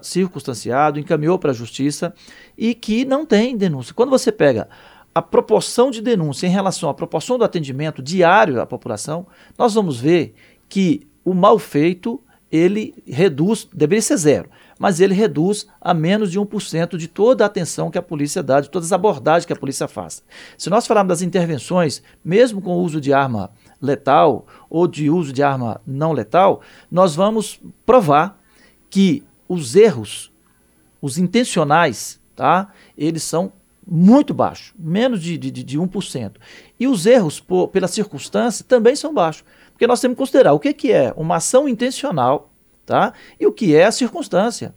circunstanciado, 0.03 0.99
encaminhou 0.99 1.39
para 1.39 1.51
a 1.51 1.55
justiça 1.55 2.15
e 2.57 2.75
que 2.75 3.05
não 3.05 3.27
tem 3.27 3.57
denúncia. 3.57 3.93
Quando 3.93 4.11
você 4.11 4.31
pega 4.31 4.69
a 5.15 5.21
proporção 5.21 5.91
de 5.91 6.01
denúncia 6.01 6.47
em 6.47 6.51
relação 6.51 6.89
à 6.89 6.95
proporção 6.95 7.37
do 7.37 7.45
atendimento 7.45 8.03
diário 8.03 8.61
à 8.61 8.67
população, 8.67 9.27
nós 9.59 9.75
vamos 9.75 10.01
ver 10.01 10.35
que 10.69 11.07
o 11.25 11.35
mal 11.35 11.59
feito 11.59 12.21
ele 12.51 12.95
reduz, 13.07 13.67
deveria 13.73 14.03
ser 14.03 14.17
zero, 14.19 14.51
mas 14.79 15.01
ele 15.01 15.15
reduz 15.15 15.67
a 15.81 15.95
menos 15.95 16.31
de 16.31 16.39
1% 16.39 16.99
de 16.99 17.09
toda 17.09 17.45
a 17.45 17.47
atenção 17.47 17.91
que 17.91 17.97
a 17.97 18.03
polícia 18.03 18.43
dá, 18.43 18.61
de 18.61 18.69
todas 18.69 18.89
as 18.89 18.93
abordagens 18.93 19.47
que 19.47 19.53
a 19.53 19.57
polícia 19.57 19.89
faz. 19.89 20.23
Se 20.59 20.69
nós 20.69 20.87
falarmos 20.87 21.09
das 21.09 21.23
intervenções, 21.23 22.03
mesmo 22.23 22.61
com 22.61 22.77
o 22.77 22.83
uso 22.83 23.01
de 23.01 23.13
arma 23.13 23.51
letal 23.81 24.47
ou 24.69 24.87
de 24.87 25.09
uso 25.09 25.33
de 25.33 25.43
arma 25.43 25.81
não 25.87 26.13
letal, 26.13 26.61
nós 26.91 27.15
vamos 27.15 27.59
provar 27.87 28.39
que 28.91 29.25
os 29.49 29.75
erros, 29.75 30.31
os 31.01 31.17
intencionais, 31.17 32.21
tá, 32.37 32.71
eles 32.97 33.23
são 33.23 33.53
muito 33.87 34.33
baixos, 34.33 34.73
menos 34.79 35.23
de, 35.23 35.37
de, 35.37 35.51
de 35.51 35.79
1%. 35.79 36.33
E 36.79 36.87
os 36.87 37.07
erros 37.07 37.41
por, 37.41 37.69
pela 37.69 37.89
circunstância 37.89 38.65
também 38.67 38.95
são 38.95 39.13
baixos. 39.13 39.45
Porque 39.73 39.87
nós 39.87 40.01
temos 40.01 40.15
que 40.15 40.19
considerar 40.19 40.53
o 40.53 40.61
que, 40.61 40.73
que 40.73 40.93
é 40.93 41.13
uma 41.17 41.37
ação 41.37 41.69
intencional 41.69 42.53
tá? 42.87 43.13
e 43.39 43.47
o 43.47 43.53
que 43.53 43.75
é 43.75 43.85
a 43.85 43.93
circunstância. 43.93 44.75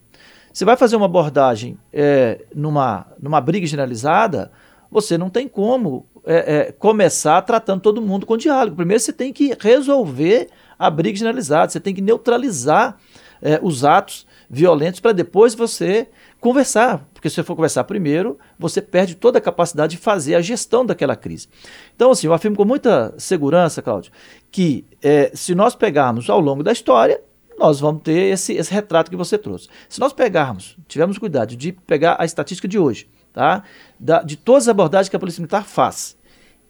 Você 0.51 0.63
vai 0.63 0.77
fazer 0.77 0.95
uma 0.95 1.05
abordagem 1.05 1.77
é, 1.91 2.45
numa, 2.55 3.07
numa 3.21 3.41
briga 3.41 3.67
generalizada, 3.67 4.51
você 4.89 5.17
não 5.17 5.29
tem 5.29 5.47
como 5.47 6.05
é, 6.25 6.55
é, 6.55 6.71
começar 6.71 7.41
tratando 7.41 7.81
todo 7.81 8.01
mundo 8.01 8.25
com 8.25 8.37
diálogo. 8.37 8.75
Primeiro 8.75 9.01
você 9.01 9.11
tem 9.11 9.33
que 9.33 9.55
resolver 9.59 10.49
a 10.79 10.89
briga 10.89 11.17
generalizada, 11.17 11.71
você 11.71 11.79
tem 11.79 11.93
que 11.93 12.01
neutralizar 12.01 12.97
é, 13.41 13.59
os 13.61 13.83
atos 13.83 14.25
violentos 14.55 15.01
para 15.01 15.11
depois 15.11 15.53
você 15.53 16.07
conversar. 16.39 17.05
Porque 17.13 17.29
se 17.29 17.35
você 17.35 17.43
for 17.43 17.55
conversar 17.55 17.83
primeiro, 17.83 18.39
você 18.57 18.81
perde 18.81 19.15
toda 19.15 19.37
a 19.37 19.41
capacidade 19.41 19.97
de 19.97 20.01
fazer 20.01 20.35
a 20.35 20.41
gestão 20.41 20.85
daquela 20.85 21.15
crise. 21.15 21.49
Então, 21.93 22.11
assim, 22.11 22.27
eu 22.27 22.33
afirmo 22.33 22.55
com 22.55 22.63
muita 22.63 23.13
segurança, 23.17 23.81
Cláudio, 23.81 24.11
que 24.49 24.85
é, 25.03 25.29
se 25.33 25.53
nós 25.53 25.75
pegarmos 25.75 26.29
ao 26.29 26.39
longo 26.39 26.63
da 26.63 26.71
história, 26.71 27.21
nós 27.59 27.81
vamos 27.81 28.01
ter 28.01 28.31
esse, 28.31 28.53
esse 28.53 28.73
retrato 28.73 29.11
que 29.11 29.17
você 29.17 29.37
trouxe. 29.37 29.67
Se 29.89 29.99
nós 29.99 30.13
pegarmos, 30.13 30.77
tivermos 30.87 31.17
cuidado 31.17 31.55
de 31.55 31.73
pegar 31.73 32.15
a 32.17 32.23
estatística 32.23 32.67
de 32.67 32.79
hoje, 32.79 33.09
tá? 33.33 33.63
Da, 33.99 34.21
de 34.21 34.37
todas 34.37 34.63
as 34.63 34.69
abordagens 34.69 35.09
que 35.09 35.15
a 35.15 35.19
Polícia 35.19 35.41
Militar 35.41 35.65
faz, 35.65 36.17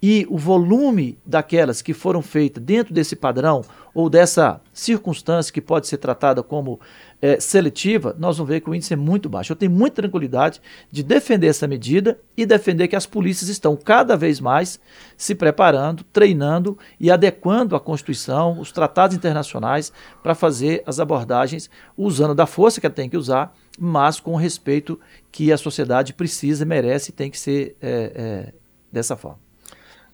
e 0.08 0.24
o 0.30 0.38
volume 0.38 1.18
daquelas 1.26 1.82
que 1.82 1.92
foram 1.92 2.22
feitas 2.22 2.62
dentro 2.64 2.94
desse 2.94 3.16
padrão 3.16 3.64
ou 3.92 4.08
dessa 4.08 4.62
circunstância 4.72 5.52
que 5.52 5.60
pode 5.60 5.88
ser 5.88 5.98
tratada 5.98 6.44
como 6.44 6.80
é, 7.20 7.40
seletiva, 7.40 8.16
nós 8.20 8.38
vamos 8.38 8.50
ver 8.50 8.62
que 8.62 8.70
o 8.70 8.76
índice 8.76 8.94
é 8.94 8.96
muito 8.96 9.28
baixo. 9.28 9.52
Eu 9.52 9.56
tenho 9.56 9.72
muita 9.72 10.04
tranquilidade 10.04 10.62
de 10.92 11.02
defender 11.02 11.48
essa 11.48 11.68
medida 11.68 12.20
e 12.38 12.46
defender 12.46 12.88
que 12.88 12.96
as 12.96 13.08
polícias 13.08 13.50
estão 13.50 13.76
cada 13.76 14.16
vez 14.16 14.40
mais 14.40 14.80
se 15.18 15.34
preparando, 15.34 16.04
treinando 16.14 16.78
e 17.00 17.10
adequando 17.10 17.76
a 17.76 17.80
Constituição, 17.80 18.60
os 18.60 18.72
tratados 18.72 19.18
internacionais 19.18 19.92
para 20.22 20.36
fazer 20.36 20.84
as 20.86 21.00
abordagens 21.00 21.68
usando 21.98 22.36
da 22.36 22.46
força 22.46 22.80
que 22.80 22.86
ela 22.86 22.94
tem 22.94 23.10
que 23.10 23.18
usar, 23.18 23.56
mas 23.80 24.20
com 24.20 24.34
o 24.34 24.38
respeito 24.38 25.00
que 25.32 25.52
a 25.52 25.58
sociedade 25.58 26.14
precisa, 26.14 26.64
merece 26.64 27.10
e 27.10 27.14
tem 27.14 27.32
que 27.32 27.40
ser 27.40 27.76
é, 27.82 28.12
é, 28.14 28.54
dessa 28.92 29.16
forma. 29.16 29.45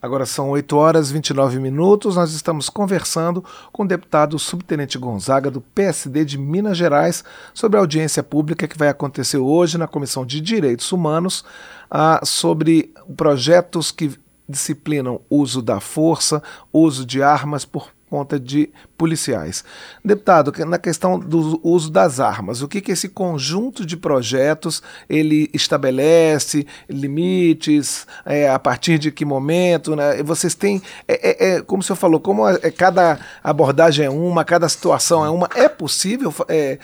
Agora 0.02 0.26
são 0.26 0.50
8 0.50 0.76
horas 0.76 1.10
e 1.10 1.14
29 1.14 1.60
minutos. 1.60 2.16
Nós 2.16 2.34
estamos 2.34 2.70
conversando 2.70 3.44
com 3.72 3.84
o 3.84 3.88
deputado 3.88 4.40
subtenente 4.40 4.98
Gonzaga, 4.98 5.52
do 5.52 5.62
PSD 5.62 6.26
de 6.26 6.38
Minas 6.40 6.78
Gerais, 6.78 7.24
sobre 7.54 7.78
a 7.78 7.82
audiência 7.82 8.24
pública 8.24 8.68
que 8.68 8.78
vai 8.78 8.88
acontecer 8.88 9.38
hoje 9.38 9.78
na 9.78 9.88
Comissão 9.88 10.26
de 10.26 10.42
Direitos 10.42 10.92
Humanos 10.92 11.46
ah, 11.90 12.20
sobre 12.24 12.92
projetos 13.16 13.92
que 13.92 14.18
disciplinam 14.50 15.22
uso 15.30 15.62
da 15.62 15.80
força, 15.80 16.42
uso 16.74 17.06
de 17.06 17.22
armas 17.22 17.64
por 17.64 17.90
conta 18.12 18.38
de 18.38 18.70
policiais. 18.98 19.64
Deputado, 20.04 20.52
na 20.66 20.78
questão 20.78 21.18
do 21.18 21.62
uso 21.64 21.90
das 21.90 22.20
armas, 22.20 22.62
o 22.62 22.68
que, 22.68 22.82
que 22.82 22.92
esse 22.92 23.08
conjunto 23.08 23.86
de 23.86 23.96
projetos 23.96 24.84
ele 25.08 25.50
estabelece, 25.54 26.68
limites, 26.90 28.06
é, 28.26 28.50
a 28.50 28.60
partir 28.60 29.00
de 29.00 29.14
que 29.14 29.24
momento, 29.24 29.96
né? 29.96 30.22
Vocês 30.24 30.54
têm, 30.54 30.82
é, 31.08 31.30
é, 31.30 31.56
é 31.56 31.62
como 31.62 31.80
o 31.80 31.84
senhor 31.84 31.96
falou, 31.96 32.20
como 32.20 32.46
é, 32.46 32.70
cada 32.70 33.18
abordagem 33.42 34.06
é 34.06 34.10
uma, 34.10 34.44
cada 34.44 34.68
situação 34.68 35.24
é 35.24 35.30
uma, 35.30 35.50
é 35.56 35.70
possível 35.70 36.34
é, 36.50 36.80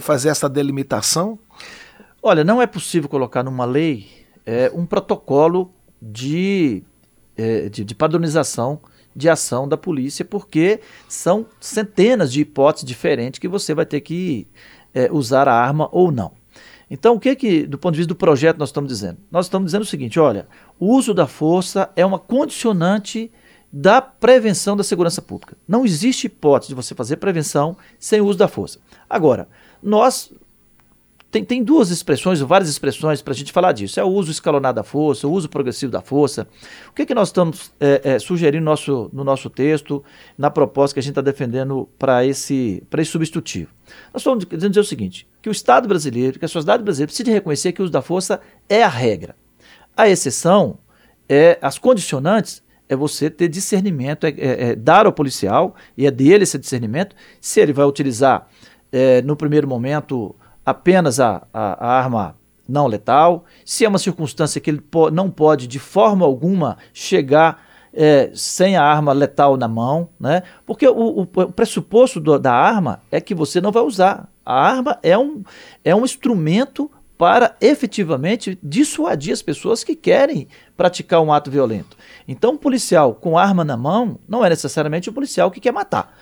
fazer 0.00 0.30
essa 0.30 0.48
delimitação? 0.48 1.38
Olha, 2.22 2.42
não 2.42 2.62
é 2.62 2.66
possível 2.66 3.10
colocar 3.10 3.42
numa 3.42 3.66
lei 3.66 4.08
um 4.72 4.86
protocolo 4.86 5.72
de, 6.00 6.82
de, 7.70 7.84
de 7.84 7.94
padronização 7.94 8.80
de 9.14 9.28
ação 9.28 9.68
da 9.68 9.76
polícia, 9.76 10.24
porque 10.24 10.80
são 11.08 11.46
centenas 11.60 12.32
de 12.32 12.40
hipóteses 12.40 12.86
diferentes 12.86 13.38
que 13.38 13.48
você 13.48 13.74
vai 13.74 13.86
ter 13.86 14.00
que 14.00 14.46
é, 14.94 15.10
usar 15.10 15.48
a 15.48 15.54
arma 15.54 15.88
ou 15.92 16.10
não. 16.10 16.32
Então, 16.90 17.14
o 17.14 17.20
que 17.20 17.34
que, 17.34 17.66
do 17.66 17.78
ponto 17.78 17.94
de 17.94 17.98
vista 17.98 18.08
do 18.08 18.16
projeto, 18.16 18.58
nós 18.58 18.68
estamos 18.68 18.88
dizendo? 18.88 19.18
Nós 19.30 19.46
estamos 19.46 19.66
dizendo 19.66 19.82
o 19.82 19.86
seguinte: 19.86 20.20
olha, 20.20 20.46
o 20.78 20.94
uso 20.94 21.14
da 21.14 21.26
força 21.26 21.90
é 21.96 22.04
uma 22.04 22.18
condicionante 22.18 23.30
da 23.72 24.02
prevenção 24.02 24.76
da 24.76 24.84
segurança 24.84 25.22
pública. 25.22 25.56
Não 25.66 25.86
existe 25.86 26.26
hipótese 26.26 26.68
de 26.68 26.74
você 26.74 26.94
fazer 26.94 27.16
prevenção 27.16 27.76
sem 27.98 28.20
o 28.20 28.26
uso 28.26 28.38
da 28.38 28.46
força. 28.46 28.78
Agora, 29.08 29.48
nós 29.82 30.30
tem, 31.32 31.42
tem 31.42 31.64
duas 31.64 31.88
expressões, 31.88 32.40
várias 32.40 32.68
expressões 32.68 33.22
para 33.22 33.32
a 33.32 33.34
gente 33.34 33.50
falar 33.52 33.72
disso. 33.72 33.98
É 33.98 34.04
o 34.04 34.08
uso 34.08 34.30
escalonado 34.30 34.76
da 34.76 34.82
força, 34.82 35.26
o 35.26 35.32
uso 35.32 35.48
progressivo 35.48 35.90
da 35.90 36.02
força. 36.02 36.46
O 36.90 36.92
que, 36.92 37.06
que 37.06 37.14
nós 37.14 37.28
estamos 37.28 37.72
é, 37.80 38.02
é, 38.04 38.18
sugerindo 38.18 38.62
no 38.62 38.70
nosso, 38.70 39.10
no 39.14 39.24
nosso 39.24 39.48
texto, 39.48 40.04
na 40.36 40.50
proposta 40.50 40.92
que 40.92 41.00
a 41.00 41.02
gente 41.02 41.12
está 41.12 41.22
defendendo 41.22 41.88
para 41.98 42.22
esse, 42.26 42.82
esse 42.98 43.10
substitutivo? 43.10 43.70
Nós 44.12 44.20
estamos 44.20 44.44
dizendo 44.44 44.68
dizer 44.68 44.80
o 44.80 44.84
seguinte, 44.84 45.26
que 45.40 45.48
o 45.48 45.52
Estado 45.52 45.88
brasileiro, 45.88 46.38
que 46.38 46.44
a 46.44 46.48
sociedade 46.48 46.82
brasileira 46.82 47.08
precisa 47.08 47.32
reconhecer 47.32 47.72
que 47.72 47.80
o 47.80 47.84
uso 47.84 47.92
da 47.92 48.02
força 48.02 48.38
é 48.68 48.82
a 48.82 48.88
regra. 48.88 49.34
A 49.96 50.10
exceção, 50.10 50.78
é 51.26 51.58
as 51.62 51.78
condicionantes, 51.78 52.62
é 52.90 52.94
você 52.94 53.30
ter 53.30 53.48
discernimento, 53.48 54.26
é, 54.26 54.30
é, 54.36 54.68
é, 54.68 54.76
dar 54.76 55.06
ao 55.06 55.14
policial, 55.14 55.74
e 55.96 56.06
é 56.06 56.10
dele 56.10 56.42
esse 56.42 56.58
discernimento, 56.58 57.16
se 57.40 57.58
ele 57.58 57.72
vai 57.72 57.86
utilizar 57.86 58.46
é, 58.92 59.22
no 59.22 59.34
primeiro 59.34 59.66
momento 59.66 60.36
apenas 60.64 61.20
a, 61.20 61.42
a, 61.52 61.86
a 61.86 61.98
arma 61.98 62.36
não 62.68 62.86
letal, 62.86 63.44
se 63.64 63.84
é 63.84 63.88
uma 63.88 63.98
circunstância 63.98 64.60
que 64.60 64.70
ele 64.70 64.80
po 64.80 65.10
não 65.10 65.30
pode 65.30 65.66
de 65.66 65.78
forma 65.78 66.24
alguma 66.24 66.78
chegar 66.92 67.62
é, 67.92 68.30
sem 68.34 68.76
a 68.76 68.82
arma 68.82 69.12
letal 69.12 69.56
na 69.56 69.68
mão, 69.68 70.08
né? 70.18 70.42
porque 70.64 70.88
o, 70.88 70.92
o, 70.92 71.22
o 71.22 71.52
pressuposto 71.52 72.18
do, 72.18 72.38
da 72.38 72.52
arma 72.52 73.02
é 73.10 73.20
que 73.20 73.34
você 73.34 73.60
não 73.60 73.70
vai 73.70 73.82
usar. 73.82 74.28
A 74.44 74.54
arma 74.54 74.98
é 75.02 75.16
um, 75.18 75.42
é 75.84 75.94
um 75.94 76.04
instrumento 76.04 76.90
para 77.18 77.54
efetivamente 77.60 78.58
dissuadir 78.62 79.32
as 79.32 79.42
pessoas 79.42 79.84
que 79.84 79.94
querem 79.94 80.48
praticar 80.76 81.20
um 81.20 81.32
ato 81.32 81.50
violento. 81.50 81.96
Então, 82.26 82.52
um 82.52 82.56
policial 82.56 83.14
com 83.14 83.38
arma 83.38 83.64
na 83.64 83.76
mão 83.76 84.18
não 84.26 84.44
é 84.44 84.48
necessariamente 84.48 85.08
um 85.08 85.12
policial 85.12 85.50
que 85.50 85.60
quer 85.60 85.72
matar 85.72 86.16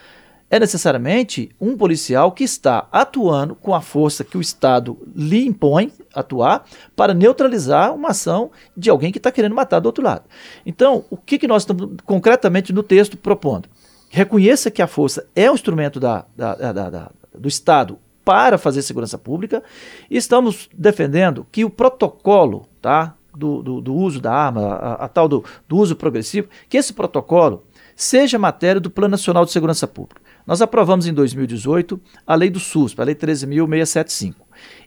é 0.50 0.59
necessariamente 0.59 1.49
um 1.61 1.76
policial 1.76 2.33
que 2.33 2.42
está 2.42 2.88
atuando 2.90 3.54
com 3.54 3.73
a 3.73 3.80
força 3.80 4.25
que 4.25 4.37
o 4.37 4.40
Estado 4.40 4.99
lhe 5.14 5.47
impõe 5.47 5.92
atuar 6.12 6.64
para 6.97 7.14
neutralizar 7.14 7.95
uma 7.95 8.09
ação 8.09 8.50
de 8.76 8.90
alguém 8.90 9.12
que 9.12 9.19
está 9.19 9.30
querendo 9.30 9.54
matar 9.54 9.78
do 9.78 9.87
outro 9.87 10.02
lado. 10.02 10.25
Então, 10.66 11.04
o 11.09 11.16
que, 11.16 11.38
que 11.38 11.47
nós 11.47 11.62
estamos 11.62 11.97
concretamente 12.04 12.73
no 12.73 12.83
texto 12.83 13.16
propondo? 13.16 13.69
Reconheça 14.09 14.73
que 14.73 14.83
a 14.83 14.88
força 14.88 15.25
é 15.37 15.49
um 15.49 15.54
instrumento 15.54 16.00
da, 16.00 16.25
da, 16.37 16.73
da, 16.73 17.11
do 17.33 17.49
Estado 17.49 17.97
para 18.25 18.59
fazer 18.59 18.83
segurança 18.83 19.16
pública 19.16 19.62
e 20.11 20.16
estamos 20.16 20.69
defendendo 20.76 21.47
que 21.52 21.64
o 21.64 21.71
protocolo 21.71 22.66
tá, 22.83 23.14
do, 23.33 23.62
do, 23.62 23.80
do 23.80 23.95
uso 23.95 24.21
da 24.21 24.33
arma, 24.33 24.75
a, 24.75 25.04
a 25.04 25.09
tal 25.09 25.28
do, 25.28 25.45
do 25.69 25.76
uso 25.76 25.95
progressivo, 25.95 26.49
que 26.69 26.76
esse 26.76 26.92
protocolo 26.92 27.64
seja 27.95 28.38
matéria 28.38 28.80
do 28.80 28.90
Plano 28.90 29.12
Nacional 29.12 29.45
de 29.45 29.52
Segurança 29.52 29.87
Pública. 29.87 30.21
Nós 30.50 30.61
aprovamos 30.61 31.07
em 31.07 31.14
2018 31.14 32.00
a 32.26 32.35
lei 32.35 32.50
do 32.50 32.59
SUS, 32.59 32.92
a 32.99 33.04
lei 33.04 33.14
13.675. 33.14 34.35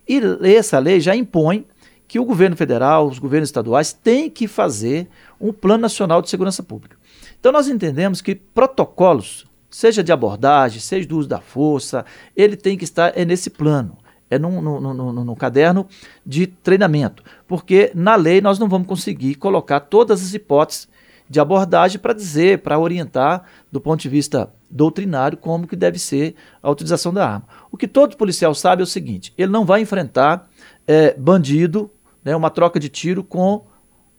E 0.05 0.19
essa 0.53 0.77
lei 0.77 0.99
já 0.99 1.15
impõe 1.15 1.65
que 2.05 2.19
o 2.19 2.25
governo 2.25 2.57
federal, 2.57 3.07
os 3.07 3.17
governos 3.17 3.47
estaduais 3.47 3.93
têm 3.93 4.29
que 4.29 4.45
fazer 4.45 5.07
um 5.39 5.53
plano 5.53 5.83
nacional 5.83 6.21
de 6.21 6.29
segurança 6.29 6.61
pública. 6.61 6.97
Então 7.39 7.49
nós 7.49 7.69
entendemos 7.69 8.21
que 8.21 8.35
protocolos, 8.35 9.45
seja 9.69 10.03
de 10.03 10.11
abordagem, 10.11 10.81
seja 10.81 11.07
do 11.07 11.17
uso 11.17 11.29
da 11.29 11.39
força, 11.39 12.03
ele 12.35 12.57
tem 12.57 12.77
que 12.77 12.83
estar 12.83 13.17
é 13.17 13.23
nesse 13.23 13.49
plano 13.49 13.97
é 14.29 14.37
no, 14.37 15.35
caderno 15.37 15.87
de 16.25 16.45
treinamento, 16.45 17.23
porque 17.47 17.89
na 17.95 18.15
lei 18.15 18.41
nós 18.41 18.59
não 18.59 18.67
vamos 18.67 18.87
conseguir 18.87 19.35
colocar 19.35 19.79
todas 19.79 20.21
as 20.23 20.33
hipóteses 20.33 20.89
de 21.29 21.39
abordagem 21.39 21.99
para 21.99 22.13
dizer, 22.13 22.59
para 22.59 22.77
orientar 22.77 23.43
do 23.71 23.79
ponto 23.79 24.01
de 24.01 24.09
vista 24.09 24.51
doutrinário 24.73 25.37
como 25.37 25.67
que 25.67 25.75
deve 25.75 25.99
ser 25.99 26.35
a 26.61 26.69
utilização 26.69 27.13
da 27.13 27.27
arma. 27.27 27.47
O 27.71 27.77
que 27.77 27.87
todo 27.87 28.17
policial 28.17 28.55
sabe 28.55 28.81
é 28.81 28.83
o 28.83 28.87
seguinte: 28.87 29.33
ele 29.37 29.51
não 29.51 29.65
vai 29.65 29.81
enfrentar 29.81 30.49
é, 30.87 31.13
bandido, 31.13 31.91
né, 32.25 32.35
uma 32.35 32.49
troca 32.49 32.79
de 32.79 32.89
tiro 32.89 33.23
com 33.23 33.65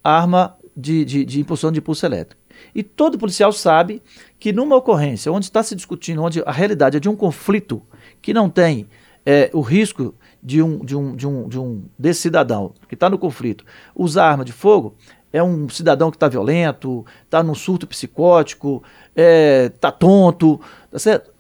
arma 0.03 0.57
de, 0.77 1.05
de, 1.05 1.25
de 1.25 1.41
impulsão 1.41 1.73
de 1.73 1.81
impulso 1.81 2.07
elétrico. 2.07 2.41
E 2.73 2.83
todo 2.83 3.19
policial 3.19 3.53
sabe 3.53 4.01
que 4.39 4.53
numa 4.53 4.77
ocorrência 4.77 5.33
onde 5.33 5.47
está 5.47 5.63
se 5.63 5.75
discutindo, 5.75 6.23
onde 6.23 6.43
a 6.47 6.53
realidade 6.53 6.97
é 6.97 7.01
de 7.01 7.09
um 7.09 7.17
conflito 7.17 7.83
que 8.23 8.33
não 8.33 8.49
tem 8.49 8.87
é, 9.27 9.51
o 9.53 9.61
risco 9.61 10.15
de 10.43 10.63
um, 10.63 10.85
de 10.85 10.95
um, 10.95 11.17
de 11.17 11.27
um, 11.27 11.49
de 11.49 11.59
um 11.59 11.85
desse 11.99 12.21
cidadão 12.21 12.75
que 12.89 12.95
está 12.95 13.09
no 13.11 13.19
conflito 13.19 13.65
usar 13.95 14.31
arma 14.31 14.45
de 14.45 14.53
fogo, 14.53 14.95
é 15.35 15.43
um 15.43 15.69
cidadão 15.69 16.13
que 16.13 16.17
está 16.17 16.29
violento, 16.29 17.05
está 17.25 17.43
num 17.43 17.57
surto 17.57 17.89
psicótico, 17.89 18.85
está 19.09 19.13
é, 19.17 19.69
tá 19.69 19.91
tonto, 19.91 20.61
tá 20.89 20.99
certo? 21.01 21.33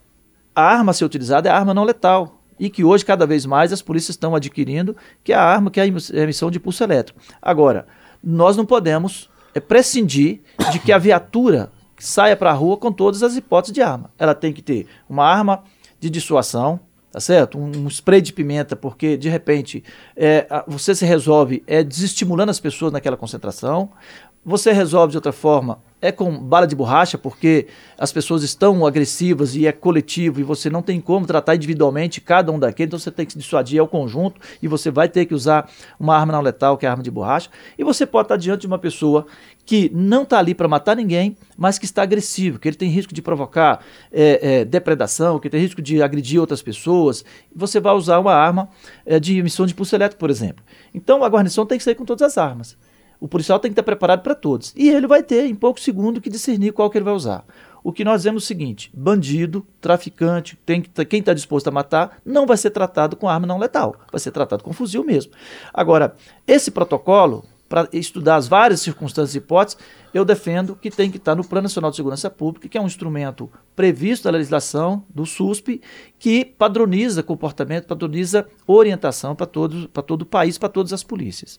A 0.52 0.62
arma 0.62 0.90
a 0.90 0.92
ser 0.92 1.04
utilizada 1.04 1.48
é 1.48 1.52
a 1.52 1.56
arma 1.56 1.72
não 1.72 1.84
letal. 1.84 2.40
E 2.58 2.68
que 2.68 2.82
hoje, 2.82 3.04
cada 3.04 3.24
vez 3.24 3.46
mais, 3.46 3.72
as 3.72 3.80
polícias 3.80 4.16
estão 4.16 4.34
adquirindo, 4.34 4.96
que 5.22 5.32
é 5.32 5.36
a 5.36 5.42
arma 5.42 5.70
que 5.70 5.78
é 5.78 5.84
a 5.84 5.86
emissão 5.86 6.50
de 6.50 6.58
pulso 6.58 6.82
elétrico. 6.82 7.20
Agora, 7.40 7.86
nós 8.22 8.56
não 8.56 8.66
podemos 8.66 9.30
é, 9.54 9.60
prescindir 9.60 10.40
de 10.72 10.80
que 10.80 10.90
a 10.90 10.98
viatura 10.98 11.70
saia 11.96 12.36
para 12.36 12.50
a 12.50 12.54
rua 12.54 12.76
com 12.76 12.90
todas 12.90 13.22
as 13.22 13.36
hipóteses 13.36 13.72
de 13.72 13.80
arma. 13.80 14.10
Ela 14.18 14.34
tem 14.34 14.52
que 14.52 14.60
ter 14.60 14.88
uma 15.08 15.24
arma 15.24 15.62
de 16.00 16.10
dissuasão, 16.10 16.80
tá 17.14 17.20
certo? 17.20 17.56
Um, 17.56 17.84
um 17.84 17.86
spray 17.86 18.20
de 18.20 18.32
pimenta, 18.32 18.74
porque 18.74 19.16
de 19.16 19.28
repente 19.28 19.84
é, 20.16 20.48
você 20.66 20.96
se 20.96 21.06
resolve 21.06 21.62
é, 21.64 21.84
desestimulando 21.84 22.50
as 22.50 22.58
pessoas 22.58 22.90
naquela 22.90 23.16
concentração. 23.16 23.88
Você 24.44 24.72
resolve 24.72 25.12
de 25.12 25.16
outra 25.16 25.32
forma 25.32 25.80
é 26.04 26.12
com 26.12 26.36
bala 26.36 26.66
de 26.66 26.76
borracha, 26.76 27.16
porque 27.16 27.66
as 27.96 28.12
pessoas 28.12 28.42
estão 28.42 28.84
agressivas 28.84 29.56
e 29.56 29.66
é 29.66 29.72
coletivo 29.72 30.38
e 30.38 30.42
você 30.42 30.68
não 30.68 30.82
tem 30.82 31.00
como 31.00 31.24
tratar 31.26 31.54
individualmente 31.54 32.20
cada 32.20 32.52
um 32.52 32.58
daqueles, 32.58 32.88
então 32.88 32.98
você 32.98 33.10
tem 33.10 33.24
que 33.24 33.32
se 33.32 33.38
dissuadir 33.38 33.80
ao 33.80 33.88
conjunto 33.88 34.38
e 34.60 34.68
você 34.68 34.90
vai 34.90 35.08
ter 35.08 35.24
que 35.24 35.34
usar 35.34 35.66
uma 35.98 36.14
arma 36.14 36.34
não 36.34 36.42
letal, 36.42 36.76
que 36.76 36.84
é 36.84 36.90
a 36.90 36.92
arma 36.92 37.02
de 37.02 37.10
borracha. 37.10 37.48
E 37.78 37.82
você 37.82 38.04
pode 38.04 38.26
estar 38.26 38.36
diante 38.36 38.60
de 38.60 38.66
uma 38.66 38.78
pessoa 38.78 39.24
que 39.64 39.90
não 39.94 40.24
está 40.24 40.38
ali 40.38 40.54
para 40.54 40.68
matar 40.68 40.94
ninguém, 40.94 41.38
mas 41.56 41.78
que 41.78 41.86
está 41.86 42.02
agressivo, 42.02 42.58
que 42.58 42.68
ele 42.68 42.76
tem 42.76 42.90
risco 42.90 43.14
de 43.14 43.22
provocar 43.22 43.82
é, 44.12 44.58
é, 44.60 44.64
depredação, 44.66 45.38
que 45.38 45.48
tem 45.48 45.58
risco 45.58 45.80
de 45.80 46.02
agredir 46.02 46.38
outras 46.38 46.60
pessoas. 46.60 47.24
Você 47.56 47.80
vai 47.80 47.94
usar 47.94 48.18
uma 48.18 48.34
arma 48.34 48.68
é, 49.06 49.18
de 49.18 49.38
emissão 49.38 49.64
de 49.64 49.74
pulso 49.74 49.96
elétrico, 49.96 50.20
por 50.20 50.28
exemplo. 50.28 50.62
Então 50.92 51.24
a 51.24 51.28
guarnição 51.30 51.64
tem 51.64 51.78
que 51.78 51.84
sair 51.84 51.94
com 51.94 52.04
todas 52.04 52.20
as 52.20 52.36
armas. 52.36 52.76
O 53.24 53.28
policial 53.28 53.58
tem 53.58 53.70
que 53.70 53.72
estar 53.72 53.82
preparado 53.82 54.20
para 54.20 54.34
todos. 54.34 54.74
E 54.76 54.90
ele 54.90 55.06
vai 55.06 55.22
ter, 55.22 55.46
em 55.46 55.54
poucos 55.54 55.82
segundos, 55.82 56.20
que 56.20 56.28
discernir 56.28 56.74
qual 56.74 56.90
que 56.90 56.98
ele 56.98 57.06
vai 57.06 57.14
usar. 57.14 57.42
O 57.82 57.90
que 57.90 58.04
nós 58.04 58.24
vemos 58.24 58.42
é 58.42 58.44
o 58.44 58.46
seguinte: 58.46 58.90
bandido, 58.92 59.66
traficante, 59.80 60.58
tem 60.66 60.82
que, 60.82 61.04
quem 61.06 61.20
está 61.20 61.32
disposto 61.32 61.68
a 61.68 61.70
matar, 61.70 62.18
não 62.22 62.46
vai 62.46 62.58
ser 62.58 62.68
tratado 62.68 63.16
com 63.16 63.26
arma 63.26 63.46
não 63.46 63.56
letal, 63.56 63.96
vai 64.12 64.20
ser 64.20 64.30
tratado 64.30 64.62
com 64.62 64.74
fuzil 64.74 65.02
mesmo. 65.02 65.32
Agora, 65.72 66.14
esse 66.46 66.70
protocolo, 66.70 67.46
para 67.66 67.88
estudar 67.94 68.36
as 68.36 68.46
várias 68.46 68.82
circunstâncias 68.82 69.34
e 69.34 69.38
hipóteses, 69.38 69.78
eu 70.12 70.22
defendo 70.22 70.76
que 70.76 70.90
tem 70.90 71.10
que 71.10 71.16
estar 71.16 71.34
no 71.34 71.42
Plano 71.42 71.62
Nacional 71.62 71.90
de 71.90 71.96
Segurança 71.96 72.28
Pública, 72.28 72.68
que 72.68 72.76
é 72.76 72.80
um 72.80 72.86
instrumento 72.86 73.50
previsto 73.74 74.26
na 74.26 74.32
legislação 74.32 75.02
do 75.08 75.24
SUSP, 75.24 75.80
que 76.18 76.44
padroniza 76.44 77.22
comportamento, 77.22 77.86
padroniza 77.86 78.46
orientação 78.66 79.34
para 79.34 79.46
todo 79.46 80.20
o 80.20 80.26
país, 80.26 80.58
para 80.58 80.68
todas 80.68 80.92
as 80.92 81.02
polícias. 81.02 81.58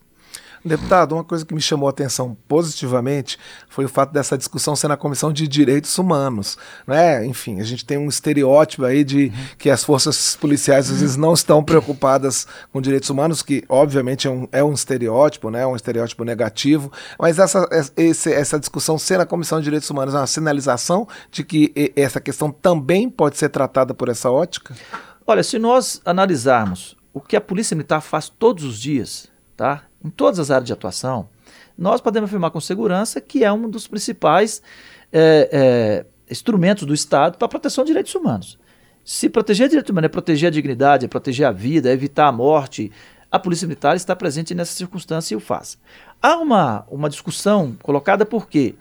Deputado, 0.65 1.13
uma 1.13 1.23
coisa 1.23 1.45
que 1.45 1.53
me 1.53 1.61
chamou 1.61 1.85
a 1.85 1.91
atenção 1.91 2.35
positivamente 2.47 3.37
foi 3.69 3.85
o 3.85 3.89
fato 3.89 4.11
dessa 4.11 4.35
discussão 4.35 4.75
ser 4.75 4.87
na 4.87 4.97
Comissão 4.97 5.31
de 5.31 5.47
Direitos 5.47 5.95
Humanos. 5.95 6.57
Né? 6.87 7.23
Enfim, 7.23 7.59
a 7.59 7.63
gente 7.63 7.85
tem 7.85 7.99
um 7.99 8.09
estereótipo 8.09 8.83
aí 8.83 9.03
de 9.03 9.31
que 9.59 9.69
as 9.69 9.83
forças 9.83 10.35
policiais 10.35 10.89
às 10.89 11.01
vezes 11.01 11.17
não 11.17 11.35
estão 11.35 11.63
preocupadas 11.63 12.47
com 12.73 12.81
direitos 12.81 13.11
humanos, 13.11 13.43
que 13.43 13.63
obviamente 13.69 14.27
é 14.27 14.31
um, 14.31 14.47
é 14.51 14.63
um 14.63 14.73
estereótipo, 14.73 15.51
né? 15.51 15.67
um 15.67 15.75
estereótipo 15.75 16.23
negativo, 16.23 16.91
mas 17.19 17.37
essa, 17.37 17.69
esse, 17.95 18.33
essa 18.33 18.59
discussão 18.59 18.97
ser 18.97 19.19
na 19.19 19.25
Comissão 19.25 19.59
de 19.59 19.65
Direitos 19.65 19.89
Humanos 19.91 20.15
é 20.15 20.17
uma 20.17 20.25
sinalização 20.25 21.07
de 21.29 21.43
que 21.43 21.93
essa 21.95 22.19
questão 22.19 22.51
também 22.51 23.07
pode 23.07 23.37
ser 23.37 23.49
tratada 23.49 23.93
por 23.93 24.09
essa 24.09 24.31
ótica? 24.31 24.73
Olha, 25.27 25.43
se 25.43 25.59
nós 25.59 26.01
analisarmos 26.03 26.97
o 27.13 27.21
que 27.21 27.35
a 27.35 27.41
Polícia 27.41 27.75
Militar 27.75 28.01
faz 28.01 28.29
todos 28.29 28.63
os 28.63 28.79
dias, 28.79 29.27
tá? 29.55 29.83
Em 30.05 30.09
todas 30.09 30.39
as 30.39 30.51
áreas 30.51 30.67
de 30.67 30.73
atuação, 30.73 31.27
nós 31.77 31.99
podemos 31.99 32.29
afirmar 32.29 32.51
com 32.51 32.61
segurança 32.61 33.19
que 33.19 33.43
é 33.43 33.51
um 33.51 33.69
dos 33.69 33.87
principais 33.87 34.61
é, 35.11 35.49
é, 35.51 36.05
instrumentos 36.31 36.85
do 36.85 36.93
Estado 36.93 37.37
para 37.37 37.45
a 37.45 37.49
proteção 37.49 37.83
de 37.83 37.89
direitos 37.89 38.13
humanos. 38.13 38.57
Se 39.03 39.29
proteger 39.29 39.67
direitos 39.67 39.89
humanos 39.89 40.05
é 40.05 40.09
proteger 40.09 40.47
a 40.47 40.51
dignidade, 40.51 41.05
é 41.05 41.07
proteger 41.07 41.45
a 41.45 41.51
vida, 41.51 41.89
é 41.89 41.93
evitar 41.93 42.27
a 42.27 42.31
morte, 42.31 42.91
a 43.31 43.39
Polícia 43.39 43.67
Militar 43.67 43.95
está 43.95 44.15
presente 44.15 44.55
nessa 44.55 44.73
circunstância 44.73 45.33
e 45.33 45.37
o 45.37 45.39
faz. 45.39 45.77
Há 46.21 46.37
uma, 46.37 46.85
uma 46.89 47.09
discussão 47.09 47.75
colocada 47.81 48.25
porque 48.25 48.75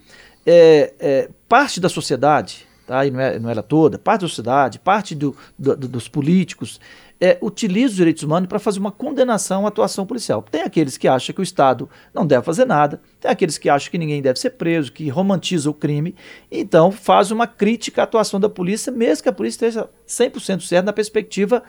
é, 0.47 0.93
é, 0.99 1.31
parte 1.49 1.81
da 1.81 1.89
sociedade, 1.89 2.67
tá? 2.87 3.05
e 3.05 3.11
não, 3.11 3.21
é, 3.21 3.39
não 3.39 3.51
era 3.51 3.63
toda, 3.63 3.99
parte 3.99 4.23
da 4.23 4.29
sociedade, 4.29 4.79
parte 4.79 5.15
do, 5.15 5.37
do, 5.59 5.77
dos 5.77 6.09
políticos, 6.09 6.81
é, 7.25 7.39
utiliza 7.41 7.93
os 7.93 7.97
direitos 7.97 8.23
humanos 8.23 8.51
para 8.51 8.59
fazer 8.59 8.79
uma 8.79 8.93
condenação 8.93 9.65
à 9.65 9.69
atuação 9.69 10.05
policial. 10.05 10.43
Tem 10.43 10.61
aqueles 10.61 10.99
que 10.99 11.09
acham 11.09 11.35
que 11.35 11.41
o 11.41 11.43
Estado 11.43 11.89
não 12.13 12.27
deve 12.27 12.45
fazer 12.45 12.67
nada, 12.67 13.01
tem 13.19 13.31
aqueles 13.31 13.57
que 13.57 13.71
acham 13.71 13.91
que 13.91 13.97
ninguém 13.97 14.21
deve 14.21 14.39
ser 14.39 14.51
preso, 14.51 14.93
que 14.93 15.09
romantiza 15.09 15.71
o 15.71 15.73
crime, 15.73 16.15
então 16.53 16.93
faz 16.93 17.31
uma 17.31 17.47
crítica 17.47 18.03
à 18.03 18.05
atuação 18.05 18.39
da 18.39 18.51
polícia, 18.51 18.93
mesmo 18.93 19.23
que 19.23 19.29
a 19.31 19.33
polícia 19.33 19.67
esteja 19.67 19.89
100% 20.07 20.61
certa 20.61 20.85
na 20.85 20.93
perspectiva 20.93 21.63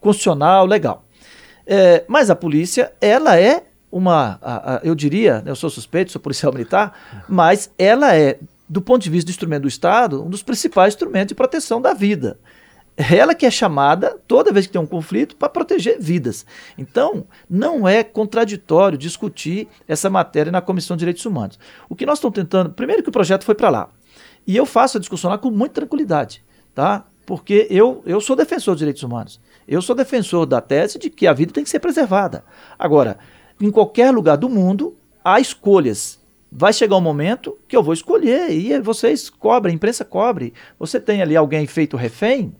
constitucional, 0.00 0.64
legal. 0.64 1.04
É, 1.66 2.04
mas 2.08 2.30
a 2.30 2.34
polícia, 2.34 2.90
ela 2.98 3.38
é 3.38 3.64
uma, 3.90 4.38
a, 4.40 4.76
a, 4.76 4.80
eu 4.82 4.94
diria, 4.94 5.42
né, 5.42 5.50
eu 5.50 5.56
sou 5.56 5.68
suspeito, 5.68 6.10
sou 6.10 6.22
policial 6.22 6.54
militar, 6.54 7.24
mas 7.28 7.70
ela 7.76 8.16
é, 8.16 8.38
do 8.66 8.80
ponto 8.80 9.02
de 9.02 9.10
vista 9.10 9.26
do 9.26 9.30
instrumento 9.30 9.62
do 9.62 9.68
Estado, 9.68 10.24
um 10.24 10.30
dos 10.30 10.42
principais 10.42 10.94
instrumentos 10.94 11.28
de 11.28 11.34
proteção 11.34 11.82
da 11.82 11.92
vida 11.92 12.38
ela 13.10 13.34
que 13.34 13.46
é 13.46 13.50
chamada, 13.50 14.18
toda 14.26 14.52
vez 14.52 14.66
que 14.66 14.72
tem 14.72 14.80
um 14.80 14.86
conflito, 14.86 15.36
para 15.36 15.48
proteger 15.48 15.98
vidas. 16.00 16.44
Então, 16.76 17.24
não 17.48 17.88
é 17.88 18.04
contraditório 18.04 18.98
discutir 18.98 19.68
essa 19.88 20.10
matéria 20.10 20.52
na 20.52 20.60
Comissão 20.60 20.96
de 20.96 21.00
Direitos 21.00 21.24
Humanos. 21.24 21.58
O 21.88 21.96
que 21.96 22.06
nós 22.06 22.18
estamos 22.18 22.34
tentando, 22.34 22.70
primeiro 22.70 23.02
que 23.02 23.08
o 23.08 23.12
projeto 23.12 23.44
foi 23.44 23.54
para 23.54 23.70
lá, 23.70 23.88
e 24.46 24.56
eu 24.56 24.66
faço 24.66 24.96
a 24.96 25.00
discussão 25.00 25.30
lá 25.30 25.38
com 25.38 25.50
muita 25.50 25.76
tranquilidade, 25.76 26.42
tá? 26.74 27.04
Porque 27.24 27.66
eu, 27.70 28.02
eu 28.04 28.20
sou 28.20 28.34
defensor 28.34 28.74
dos 28.74 28.80
direitos 28.80 29.02
humanos. 29.02 29.40
Eu 29.66 29.80
sou 29.80 29.94
defensor 29.94 30.44
da 30.44 30.60
tese 30.60 30.98
de 30.98 31.08
que 31.08 31.26
a 31.26 31.32
vida 31.32 31.52
tem 31.52 31.62
que 31.62 31.70
ser 31.70 31.78
preservada. 31.78 32.44
Agora, 32.76 33.18
em 33.60 33.70
qualquer 33.70 34.10
lugar 34.10 34.36
do 34.36 34.48
mundo, 34.48 34.96
há 35.24 35.38
escolhas 35.38 36.20
vai 36.54 36.72
chegar 36.72 36.96
um 36.98 37.00
momento 37.00 37.56
que 37.66 37.74
eu 37.74 37.82
vou 37.82 37.94
escolher 37.94 38.50
e 38.50 38.78
vocês 38.80 39.30
cobrem, 39.30 39.72
a 39.72 39.74
imprensa 39.74 40.04
cobre. 40.04 40.52
Você 40.78 41.00
tem 41.00 41.22
ali 41.22 41.34
alguém 41.34 41.66
feito 41.66 41.96
refém, 41.96 42.54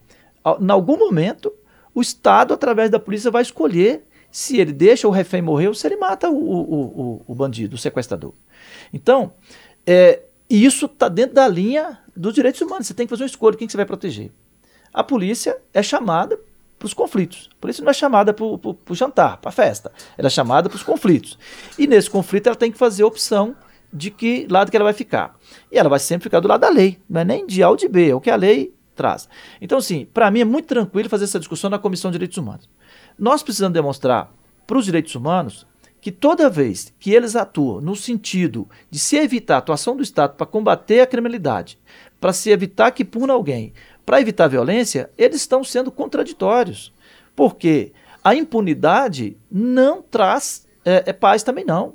em 0.61 0.71
algum 0.71 0.97
momento, 0.97 1.53
o 1.95 2.01
Estado, 2.01 2.55
através 2.55 2.91
da 2.91 2.99
polícia, 2.99 3.31
vai 3.31 3.43
escolher 3.43 4.05
se 4.31 4.59
ele 4.59 4.73
deixa 4.73 5.07
o 5.07 5.11
refém 5.11 5.43
morrer 5.43 5.69
ou 5.69 5.75
se 5.75 5.87
ele 5.87 5.97
mata 5.97 6.31
o, 6.31 6.35
o, 6.35 6.81
o, 6.81 7.23
o 7.27 7.35
bandido, 7.35 7.77
o 7.77 7.79
sequestrador. 7.79 8.33
Então, 8.93 9.33
é, 9.87 10.23
isso 10.49 10.87
está 10.87 11.09
dentro 11.09 11.35
da 11.35 11.47
linha 11.47 11.99
dos 12.17 12.35
direitos 12.35 12.61
humanos. 12.61 12.87
Você 12.87 12.95
tem 12.95 13.07
que 13.07 13.11
fazer 13.11 13.25
uma 13.25 13.29
escolha, 13.29 13.57
quem 13.57 13.67
que 13.67 13.73
você 13.73 13.77
vai 13.77 13.87
proteger. 13.87 14.31
A 14.93 15.05
polícia 15.05 15.59
é 15.73 15.83
chamada 15.83 16.39
para 16.79 16.87
os 16.87 16.95
conflitos. 16.95 17.49
A 17.53 17.61
polícia 17.61 17.85
não 17.85 17.91
é 17.91 17.95
chamada 17.95 18.33
para 18.35 18.45
o 18.45 18.77
jantar, 18.95 19.37
para 19.37 19.51
a 19.51 19.53
festa. 19.53 19.93
Ela 20.19 20.27
é 20.27 20.31
chamada 20.31 20.69
para 20.69 20.77
os 20.77 20.83
conflitos. 20.83 21.39
E 21.79 21.87
nesse 21.87 22.11
conflito 22.11 22.49
ela 22.49 22.57
tem 22.57 22.73
que 22.73 22.79
fazer 22.79 23.03
a 23.03 23.07
opção 23.07 23.55
de 23.93 24.11
que 24.11 24.47
lado 24.51 24.71
que 24.71 24.77
ela 24.77 24.85
vai 24.85 24.93
ficar. 24.93 25.39
E 25.71 25.79
ela 25.79 25.89
vai 25.89 25.99
sempre 25.99 26.25
ficar 26.25 26.41
do 26.41 26.49
lado 26.49 26.63
da 26.63 26.71
lei, 26.71 26.99
não 27.09 27.21
é 27.21 27.25
nem 27.25 27.47
de 27.47 27.63
A 27.63 27.69
ou 27.69 27.77
de 27.77 27.89
B, 27.89 28.09
é 28.09 28.15
o 28.15 28.21
que 28.21 28.31
a 28.31 28.37
lei 28.37 28.75
traz. 28.95 29.29
Então, 29.61 29.79
assim, 29.79 30.07
para 30.13 30.31
mim 30.31 30.41
é 30.41 30.45
muito 30.45 30.67
tranquilo 30.67 31.09
fazer 31.09 31.25
essa 31.25 31.39
discussão 31.39 31.71
na 31.71 31.79
Comissão 31.79 32.11
de 32.11 32.17
Direitos 32.17 32.39
Humanos. 32.39 32.69
Nós 33.19 33.43
precisamos 33.43 33.75
demonstrar 33.75 34.33
para 34.67 34.79
os 34.79 34.85
direitos 34.85 35.15
humanos 35.15 35.67
que 36.01 36.11
toda 36.11 36.51
vez 36.51 36.93
que 36.99 37.13
eles 37.13 37.37
atuam 37.37 37.81
no 37.81 37.95
sentido 37.95 38.69
de 38.91 38.99
se 38.99 39.17
evitar 39.17 39.57
a 39.57 39.59
atuação 39.59 39.97
do 39.97 40.03
Estado 40.03 40.35
para 40.35 40.47
combater 40.47 41.01
a 41.01 41.07
criminalidade, 41.07 41.79
para 42.21 42.33
se 42.33 42.51
evitar 42.51 42.91
que 42.91 43.05
puna 43.05 43.33
alguém, 43.33 43.73
para 44.05 44.21
evitar 44.21 44.45
a 44.45 44.49
violência, 44.49 45.11
eles 45.17 45.37
estão 45.37 45.63
sendo 45.63 45.93
contraditórios. 45.93 46.93
Porque 47.37 47.93
a 48.23 48.35
impunidade 48.35 49.37
não 49.51 50.03
traz 50.03 50.67
é, 50.85 51.05
é 51.07 51.13
paz 51.13 51.43
também 51.43 51.65
não 51.65 51.95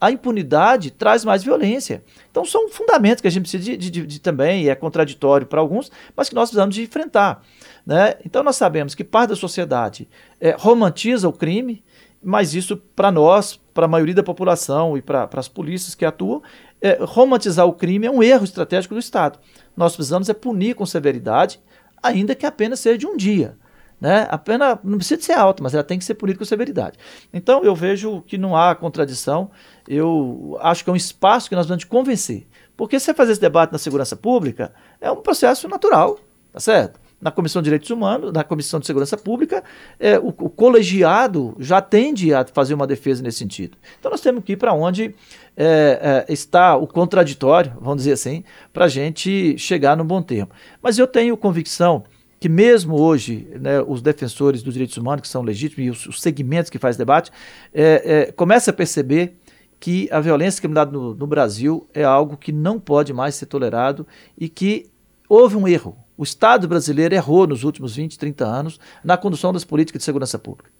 a 0.00 0.10
impunidade 0.10 0.90
traz 0.90 1.24
mais 1.24 1.42
violência. 1.42 2.04
Então 2.30 2.44
são 2.44 2.68
fundamentos 2.68 3.20
que 3.20 3.28
a 3.28 3.30
gente 3.30 3.42
precisa 3.42 3.62
de, 3.62 3.76
de, 3.76 3.90
de, 3.90 4.06
de 4.06 4.20
também, 4.20 4.64
e 4.64 4.68
é 4.68 4.74
contraditório 4.74 5.46
para 5.46 5.60
alguns, 5.60 5.90
mas 6.14 6.28
que 6.28 6.34
nós 6.34 6.50
precisamos 6.50 6.74
de 6.74 6.82
enfrentar. 6.82 7.42
Né? 7.84 8.14
Então 8.24 8.42
nós 8.42 8.56
sabemos 8.56 8.94
que 8.94 9.04
parte 9.04 9.30
da 9.30 9.36
sociedade 9.36 10.08
é, 10.40 10.54
romantiza 10.58 11.28
o 11.28 11.32
crime, 11.32 11.82
mas 12.22 12.54
isso 12.54 12.76
para 12.76 13.10
nós, 13.10 13.60
para 13.72 13.86
a 13.86 13.88
maioria 13.88 14.14
da 14.14 14.22
população 14.22 14.96
e 14.96 15.02
para 15.02 15.28
as 15.32 15.48
polícias 15.48 15.94
que 15.94 16.04
atuam, 16.04 16.42
é, 16.80 16.98
romantizar 17.00 17.66
o 17.66 17.72
crime 17.72 18.06
é 18.06 18.10
um 18.10 18.22
erro 18.22 18.44
estratégico 18.44 18.94
do 18.94 19.00
Estado. 19.00 19.38
Nós 19.76 19.94
precisamos 19.94 20.28
é 20.28 20.34
punir 20.34 20.74
com 20.74 20.84
severidade, 20.84 21.60
ainda 22.02 22.34
que 22.34 22.46
apenas 22.46 22.80
seja 22.80 22.98
de 22.98 23.06
um 23.06 23.16
dia. 23.16 23.56
Né? 24.00 24.26
A 24.30 24.36
pena 24.36 24.78
não 24.84 24.98
precisa 24.98 25.20
ser 25.22 25.32
alta, 25.32 25.62
mas 25.62 25.72
ela 25.72 25.82
tem 25.82 25.98
que 25.98 26.04
ser 26.04 26.14
punida 26.14 26.38
com 26.38 26.44
severidade. 26.44 26.98
Então 27.32 27.64
eu 27.64 27.74
vejo 27.74 28.22
que 28.22 28.36
não 28.36 28.56
há 28.56 28.74
contradição. 28.74 29.50
Eu 29.88 30.58
acho 30.60 30.84
que 30.84 30.90
é 30.90 30.92
um 30.92 30.96
espaço 30.96 31.48
que 31.48 31.56
nós 31.56 31.66
vamos 31.66 31.84
convencer. 31.84 32.46
Porque 32.76 33.00
você 33.00 33.14
fazer 33.14 33.32
esse 33.32 33.40
debate 33.40 33.72
na 33.72 33.78
segurança 33.78 34.14
pública 34.14 34.72
é 35.00 35.10
um 35.10 35.22
processo 35.22 35.66
natural, 35.66 36.18
tá 36.52 36.60
certo? 36.60 37.00
na 37.20 37.30
Comissão 37.30 37.62
de 37.62 37.64
Direitos 37.64 37.88
Humanos, 37.90 38.32
na 38.32 38.44
Comissão 38.44 38.78
de 38.78 38.86
Segurança 38.86 39.16
Pública, 39.16 39.64
é, 39.98 40.18
o, 40.18 40.28
o, 40.28 40.50
colegiado 40.50 41.56
já 41.58 41.80
tende 41.80 42.34
a 42.34 42.44
fazer 42.44 42.74
uma 42.74 42.86
defesa 42.86 43.22
nesse 43.22 43.38
sentido. 43.38 43.78
Então 43.98 44.10
nós 44.10 44.20
temos 44.20 44.44
que 44.44 44.52
ir 44.52 44.56
para 44.56 44.74
onde 44.74 45.14
é, 45.56 46.24
é, 46.28 46.32
está 46.32 46.76
o 46.76 46.86
contraditório, 46.86 47.72
vamos 47.80 47.98
dizer 47.98 48.12
assim, 48.12 48.44
para 48.72 48.84
a 48.84 48.88
gente 48.88 49.56
chegar 49.56 49.96
no 49.96 50.04
bom 50.04 50.20
termo. 50.20 50.50
Mas 50.82 50.98
eu 50.98 51.06
tenho 51.06 51.36
convicção 51.36 52.04
que 52.38 52.48
mesmo 52.48 53.00
hoje 53.00 53.48
né, 53.60 53.80
os 53.80 54.02
defensores 54.02 54.62
dos 54.62 54.74
direitos 54.74 54.96
humanos, 54.96 55.22
que 55.22 55.28
são 55.28 55.42
legítimos, 55.42 55.86
e 55.86 55.90
os, 55.90 56.06
os 56.06 56.20
segmentos 56.20 56.70
que 56.70 56.78
faz 56.78 56.96
debate, 56.96 57.30
é, 57.72 58.28
é, 58.28 58.32
começam 58.32 58.72
a 58.72 58.76
perceber 58.76 59.36
que 59.78 60.08
a 60.10 60.20
violência 60.20 60.60
criminalidade 60.60 60.96
no, 60.96 61.14
no 61.14 61.26
Brasil 61.26 61.86
é 61.92 62.04
algo 62.04 62.36
que 62.36 62.52
não 62.52 62.78
pode 62.80 63.12
mais 63.12 63.34
ser 63.34 63.46
tolerado 63.46 64.06
e 64.38 64.48
que 64.48 64.86
houve 65.28 65.56
um 65.56 65.66
erro. 65.66 65.96
O 66.16 66.22
Estado 66.22 66.66
brasileiro 66.66 67.14
errou 67.14 67.46
nos 67.46 67.62
últimos 67.62 67.94
20, 67.96 68.18
30 68.18 68.44
anos 68.44 68.80
na 69.04 69.16
condução 69.16 69.52
das 69.52 69.64
políticas 69.64 70.00
de 70.00 70.04
segurança 70.04 70.38
pública. 70.38 70.70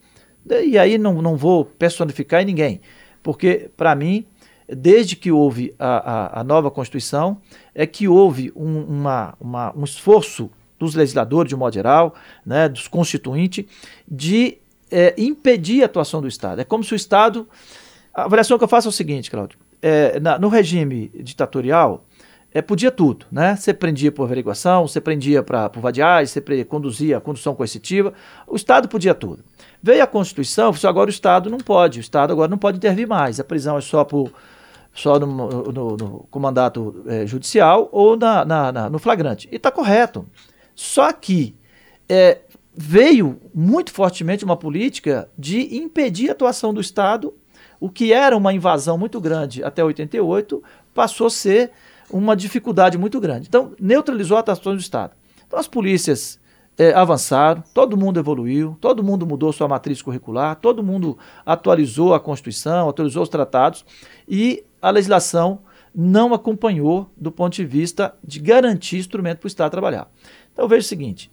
E 0.65 0.79
aí 0.79 0.97
não, 0.97 1.21
não 1.21 1.37
vou 1.37 1.65
personificar 1.65 2.43
em 2.43 2.47
ninguém, 2.47 2.81
porque, 3.23 3.69
para 3.77 3.95
mim, 3.95 4.25
desde 4.69 5.17
que 5.17 5.33
houve 5.33 5.75
a, 5.79 6.39
a, 6.39 6.41
a, 6.41 6.45
nova 6.45 6.71
Constituição, 6.71 7.39
é 7.75 7.87
que 7.87 8.07
houve 8.07 8.53
um, 8.55 8.81
uma, 8.83 9.35
uma, 9.41 9.77
um 9.77 9.85
esforço 9.85 10.51
dos 10.79 10.95
legisladores, 10.95 11.49
de 11.49 11.55
um 11.55 11.59
modo 11.59 11.75
geral, 11.75 12.15
né, 12.45 12.69
dos 12.69 12.89
constituintes, 12.89 13.65
de 14.07 14.59
é, 14.91 15.15
impedir 15.19 15.83
a 15.83 15.87
atuação 15.87 16.21
do 16.21 16.29
Estado. 16.29 16.61
É 16.61 16.65
como 16.65 16.85
se 16.85 16.93
o 16.93 16.97
Estado. 16.97 17.49
A 18.15 18.25
avaliação 18.25 18.57
que 18.57 18.65
eu 18.65 18.69
faço 18.69 18.89
é 18.89 18.91
o 18.91 18.93
seguinte, 18.93 19.31
Cláudio: 19.31 19.59
é, 19.83 20.19
na, 20.21 20.39
no 20.39 20.49
regime 20.49 21.11
ditatorial, 21.15 22.05
é, 22.53 22.63
podia 22.63 22.91
tudo, 22.91 23.27
né? 23.31 23.55
Você 23.57 23.75
prendia 23.75 24.11
por 24.11 24.25
averiguação, 24.25 24.87
você 24.89 25.01
prendia 25.01 25.43
pra, 25.43 25.69
por 25.69 25.81
vadiagem, 25.81 26.27
você 26.27 26.65
conduzia 26.65 27.19
a 27.19 27.21
condução 27.21 27.55
coercitiva, 27.55 28.15
o 28.47 28.57
Estado 28.57 28.89
podia 28.89 29.15
tudo. 29.15 29.45
Veio 29.83 30.03
a 30.03 30.07
Constituição, 30.07 30.75
agora 30.85 31.09
o 31.09 31.11
Estado 31.11 31.51
não 31.51 31.59
pode, 31.59 31.99
o 31.99 32.01
Estado 32.01 32.33
agora 32.33 32.49
não 32.49 32.57
pode 32.59 32.79
intervir 32.79 33.07
mais, 33.07 33.39
a 33.39 33.45
prisão 33.45 33.77
é 33.77 33.81
só 33.81 34.05
por 34.05 34.33
só 34.95 35.19
no, 35.19 35.27
no, 35.27 35.97
no 35.97 36.27
comandato 36.31 37.05
é, 37.07 37.27
judicial 37.27 37.91
ou 37.93 38.17
na, 38.17 38.45
na, 38.47 38.73
na, 38.73 38.91
no 38.91 38.99
flagrante. 38.99 39.47
E 39.53 39.57
está 39.57 39.71
correto. 39.71 40.27
Só 40.77 41.11
que 41.11 41.57
é, 42.07 42.43
veio 42.77 43.41
muito 43.55 43.91
fortemente 43.91 44.45
uma 44.45 44.57
política 44.57 45.29
de 45.37 45.77
impedir 45.77 46.29
a 46.29 46.33
atuação 46.33 46.73
do 46.73 46.81
Estado. 46.81 47.35
O 47.81 47.89
que 47.89 48.13
era 48.13 48.37
uma 48.37 48.53
invasão 48.53 48.99
muito 48.99 49.19
grande 49.19 49.65
até 49.65 49.83
88 49.83 50.63
passou 50.95 51.29
a 51.29 51.31
ser 51.31 51.73
uma 52.11 52.37
dificuldade 52.37 52.99
muito 52.99 53.19
grande. 53.19 53.49
Então, 53.49 53.73
neutralizou 53.81 54.37
a 54.37 54.41
atuação 54.41 54.75
do 54.75 54.81
Estado. 54.81 55.15
Então, 55.47 55.59
as 55.59 55.67
polícias 55.67 56.39
é, 56.79 56.93
avançaram, 56.93 57.65
todo 57.73 57.97
mundo 57.97 58.21
evoluiu, 58.21 58.77
todo 58.81 59.03
mundo 59.03 59.27
mudou 59.27 59.53
sua 59.53 59.67
matriz 59.67 60.03
curricular, 60.03 60.57
todo 60.57 60.83
mundo 60.83 61.19
atualizou 61.45 62.15
a 62.15 62.21
Constituição, 62.21 62.89
atualizou 62.89 63.23
os 63.23 63.29
tratados 63.29 63.85
e 64.29 64.63
a 64.81 64.91
legislação 64.91 65.61
não 65.95 66.35
acompanhou 66.35 67.11
do 67.17 67.33
ponto 67.33 67.55
de 67.55 67.65
vista 67.65 68.15
de 68.23 68.39
garantir 68.39 68.99
instrumento 68.99 69.39
para 69.39 69.47
o 69.47 69.49
Estado 69.49 69.71
trabalhar. 69.71 70.11
Então 70.57 70.65
eu 70.65 70.69
vejo 70.71 70.87
o 70.87 70.89
seguinte: 70.89 71.31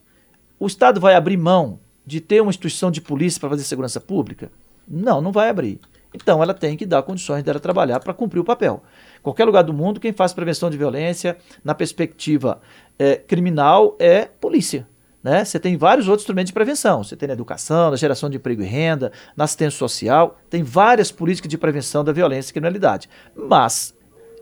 o 0.60 0.66
Estado 0.66 1.00
vai 1.00 1.14
abrir 1.14 1.38
mão 1.38 1.80
de 2.04 2.20
ter 2.20 2.42
uma 2.42 2.50
instituição 2.50 2.90
de 2.90 3.00
polícia 3.00 3.40
para 3.40 3.48
fazer 3.48 3.64
segurança 3.64 3.98
pública? 3.98 4.52
Não, 4.86 5.22
não 5.22 5.32
vai 5.32 5.48
abrir. 5.48 5.80
Então 6.12 6.42
ela 6.42 6.52
tem 6.52 6.76
que 6.76 6.84
dar 6.84 7.02
condições 7.02 7.42
dela 7.42 7.58
trabalhar 7.58 8.00
para 8.00 8.12
cumprir 8.12 8.38
o 8.38 8.44
papel. 8.44 8.82
Qualquer 9.22 9.46
lugar 9.46 9.62
do 9.62 9.72
mundo, 9.72 9.98
quem 9.98 10.12
faz 10.12 10.34
prevenção 10.34 10.68
de 10.68 10.76
violência 10.76 11.38
na 11.64 11.74
perspectiva 11.74 12.60
é, 12.98 13.16
criminal 13.16 13.96
é 13.98 14.26
polícia. 14.26 14.86
Né? 15.22 15.42
Você 15.42 15.58
tem 15.58 15.74
vários 15.74 16.06
outros 16.06 16.24
instrumentos 16.24 16.48
de 16.48 16.52
prevenção. 16.52 17.02
Você 17.02 17.16
tem 17.16 17.26
na 17.26 17.32
educação, 17.32 17.90
na 17.90 17.96
geração 17.96 18.28
de 18.28 18.36
emprego 18.36 18.62
e 18.62 18.66
renda, 18.66 19.10
na 19.34 19.44
assistência 19.44 19.78
social. 19.78 20.38
Tem 20.50 20.62
várias 20.62 21.10
políticas 21.10 21.48
de 21.48 21.56
prevenção 21.56 22.04
da 22.04 22.12
violência 22.12 22.50
e 22.50 22.52
criminalidade. 22.52 23.08
Mas, 23.34 23.94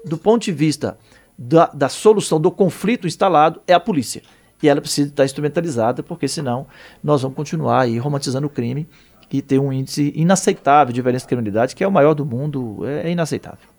do 0.04 0.18
ponto 0.18 0.42
de 0.42 0.50
vista 0.50 0.98
da, 1.38 1.66
da 1.66 1.88
solução 1.88 2.40
do 2.40 2.50
conflito 2.50 3.06
instalado, 3.06 3.62
é 3.66 3.72
a 3.72 3.80
polícia. 3.80 4.22
E 4.62 4.68
ela 4.68 4.80
precisa 4.80 5.08
estar 5.08 5.24
instrumentalizada, 5.24 6.02
porque 6.02 6.28
senão 6.28 6.66
nós 7.02 7.22
vamos 7.22 7.36
continuar 7.36 7.82
aí 7.82 7.98
romantizando 7.98 8.46
o 8.46 8.50
crime 8.50 8.88
e 9.30 9.40
ter 9.40 9.58
um 9.58 9.72
índice 9.72 10.12
inaceitável 10.14 10.92
de 10.92 11.00
violência 11.00 11.24
e 11.24 11.28
criminalidade, 11.28 11.74
que 11.74 11.82
é 11.82 11.88
o 11.88 11.92
maior 11.92 12.14
do 12.14 12.24
mundo, 12.24 12.86
é, 12.86 13.08
é 13.08 13.10
inaceitável. 13.10 13.71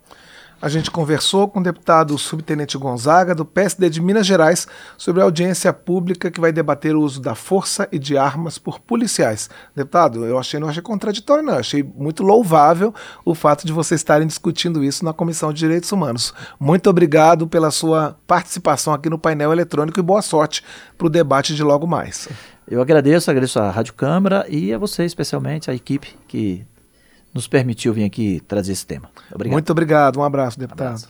A 0.63 0.69
gente 0.69 0.89
conversou 0.89 1.49
com 1.49 1.59
o 1.59 1.63
deputado 1.63 2.17
subtenente 2.17 2.77
Gonzaga, 2.77 3.35
do 3.35 3.43
PSD 3.43 3.89
de 3.89 3.99
Minas 3.99 4.25
Gerais, 4.25 4.65
sobre 4.97 5.21
a 5.21 5.25
audiência 5.25 5.73
pública 5.73 6.31
que 6.31 6.39
vai 6.39 6.53
debater 6.53 6.95
o 6.95 7.01
uso 7.01 7.19
da 7.19 7.35
força 7.35 7.85
e 7.91 7.99
de 7.99 8.17
armas 8.17 8.57
por 8.57 8.79
policiais. 8.79 9.49
Deputado, 9.75 10.25
eu 10.25 10.39
achei 10.39 10.61
não 10.61 10.69
achei 10.69 10.81
contraditório, 10.81 11.43
não. 11.43 11.55
Achei 11.55 11.83
muito 11.83 12.23
louvável 12.23 12.95
o 13.25 13.35
fato 13.35 13.67
de 13.67 13.73
vocês 13.73 13.99
estarem 13.99 14.25
discutindo 14.25 14.81
isso 14.81 15.03
na 15.03 15.11
Comissão 15.11 15.51
de 15.51 15.59
Direitos 15.59 15.91
Humanos. 15.91 16.33
Muito 16.57 16.89
obrigado 16.89 17.45
pela 17.45 17.69
sua 17.69 18.15
participação 18.25 18.93
aqui 18.93 19.09
no 19.09 19.19
painel 19.19 19.51
eletrônico 19.51 19.99
e 19.99 20.01
boa 20.01 20.21
sorte 20.21 20.63
para 20.97 21.07
o 21.07 21.09
debate 21.09 21.53
de 21.53 21.61
logo 21.61 21.85
mais. 21.85 22.29
Eu 22.65 22.81
agradeço, 22.81 23.29
agradeço 23.29 23.59
à 23.59 23.69
Rádio 23.69 23.95
Câmara 23.95 24.45
e 24.47 24.73
a 24.73 24.77
você, 24.77 25.03
especialmente, 25.03 25.69
a 25.69 25.75
equipe 25.75 26.15
que 26.25 26.65
nos 27.33 27.47
permitiu 27.47 27.93
vir 27.93 28.03
aqui 28.03 28.41
trazer 28.47 28.73
esse 28.73 28.85
tema. 28.85 29.09
Obrigado. 29.33 29.53
Muito 29.53 29.69
obrigado. 29.71 30.19
Um 30.19 30.23
abraço, 30.23 30.59
deputado. 30.59 30.85
Um 30.85 30.89
abraço. 30.89 31.09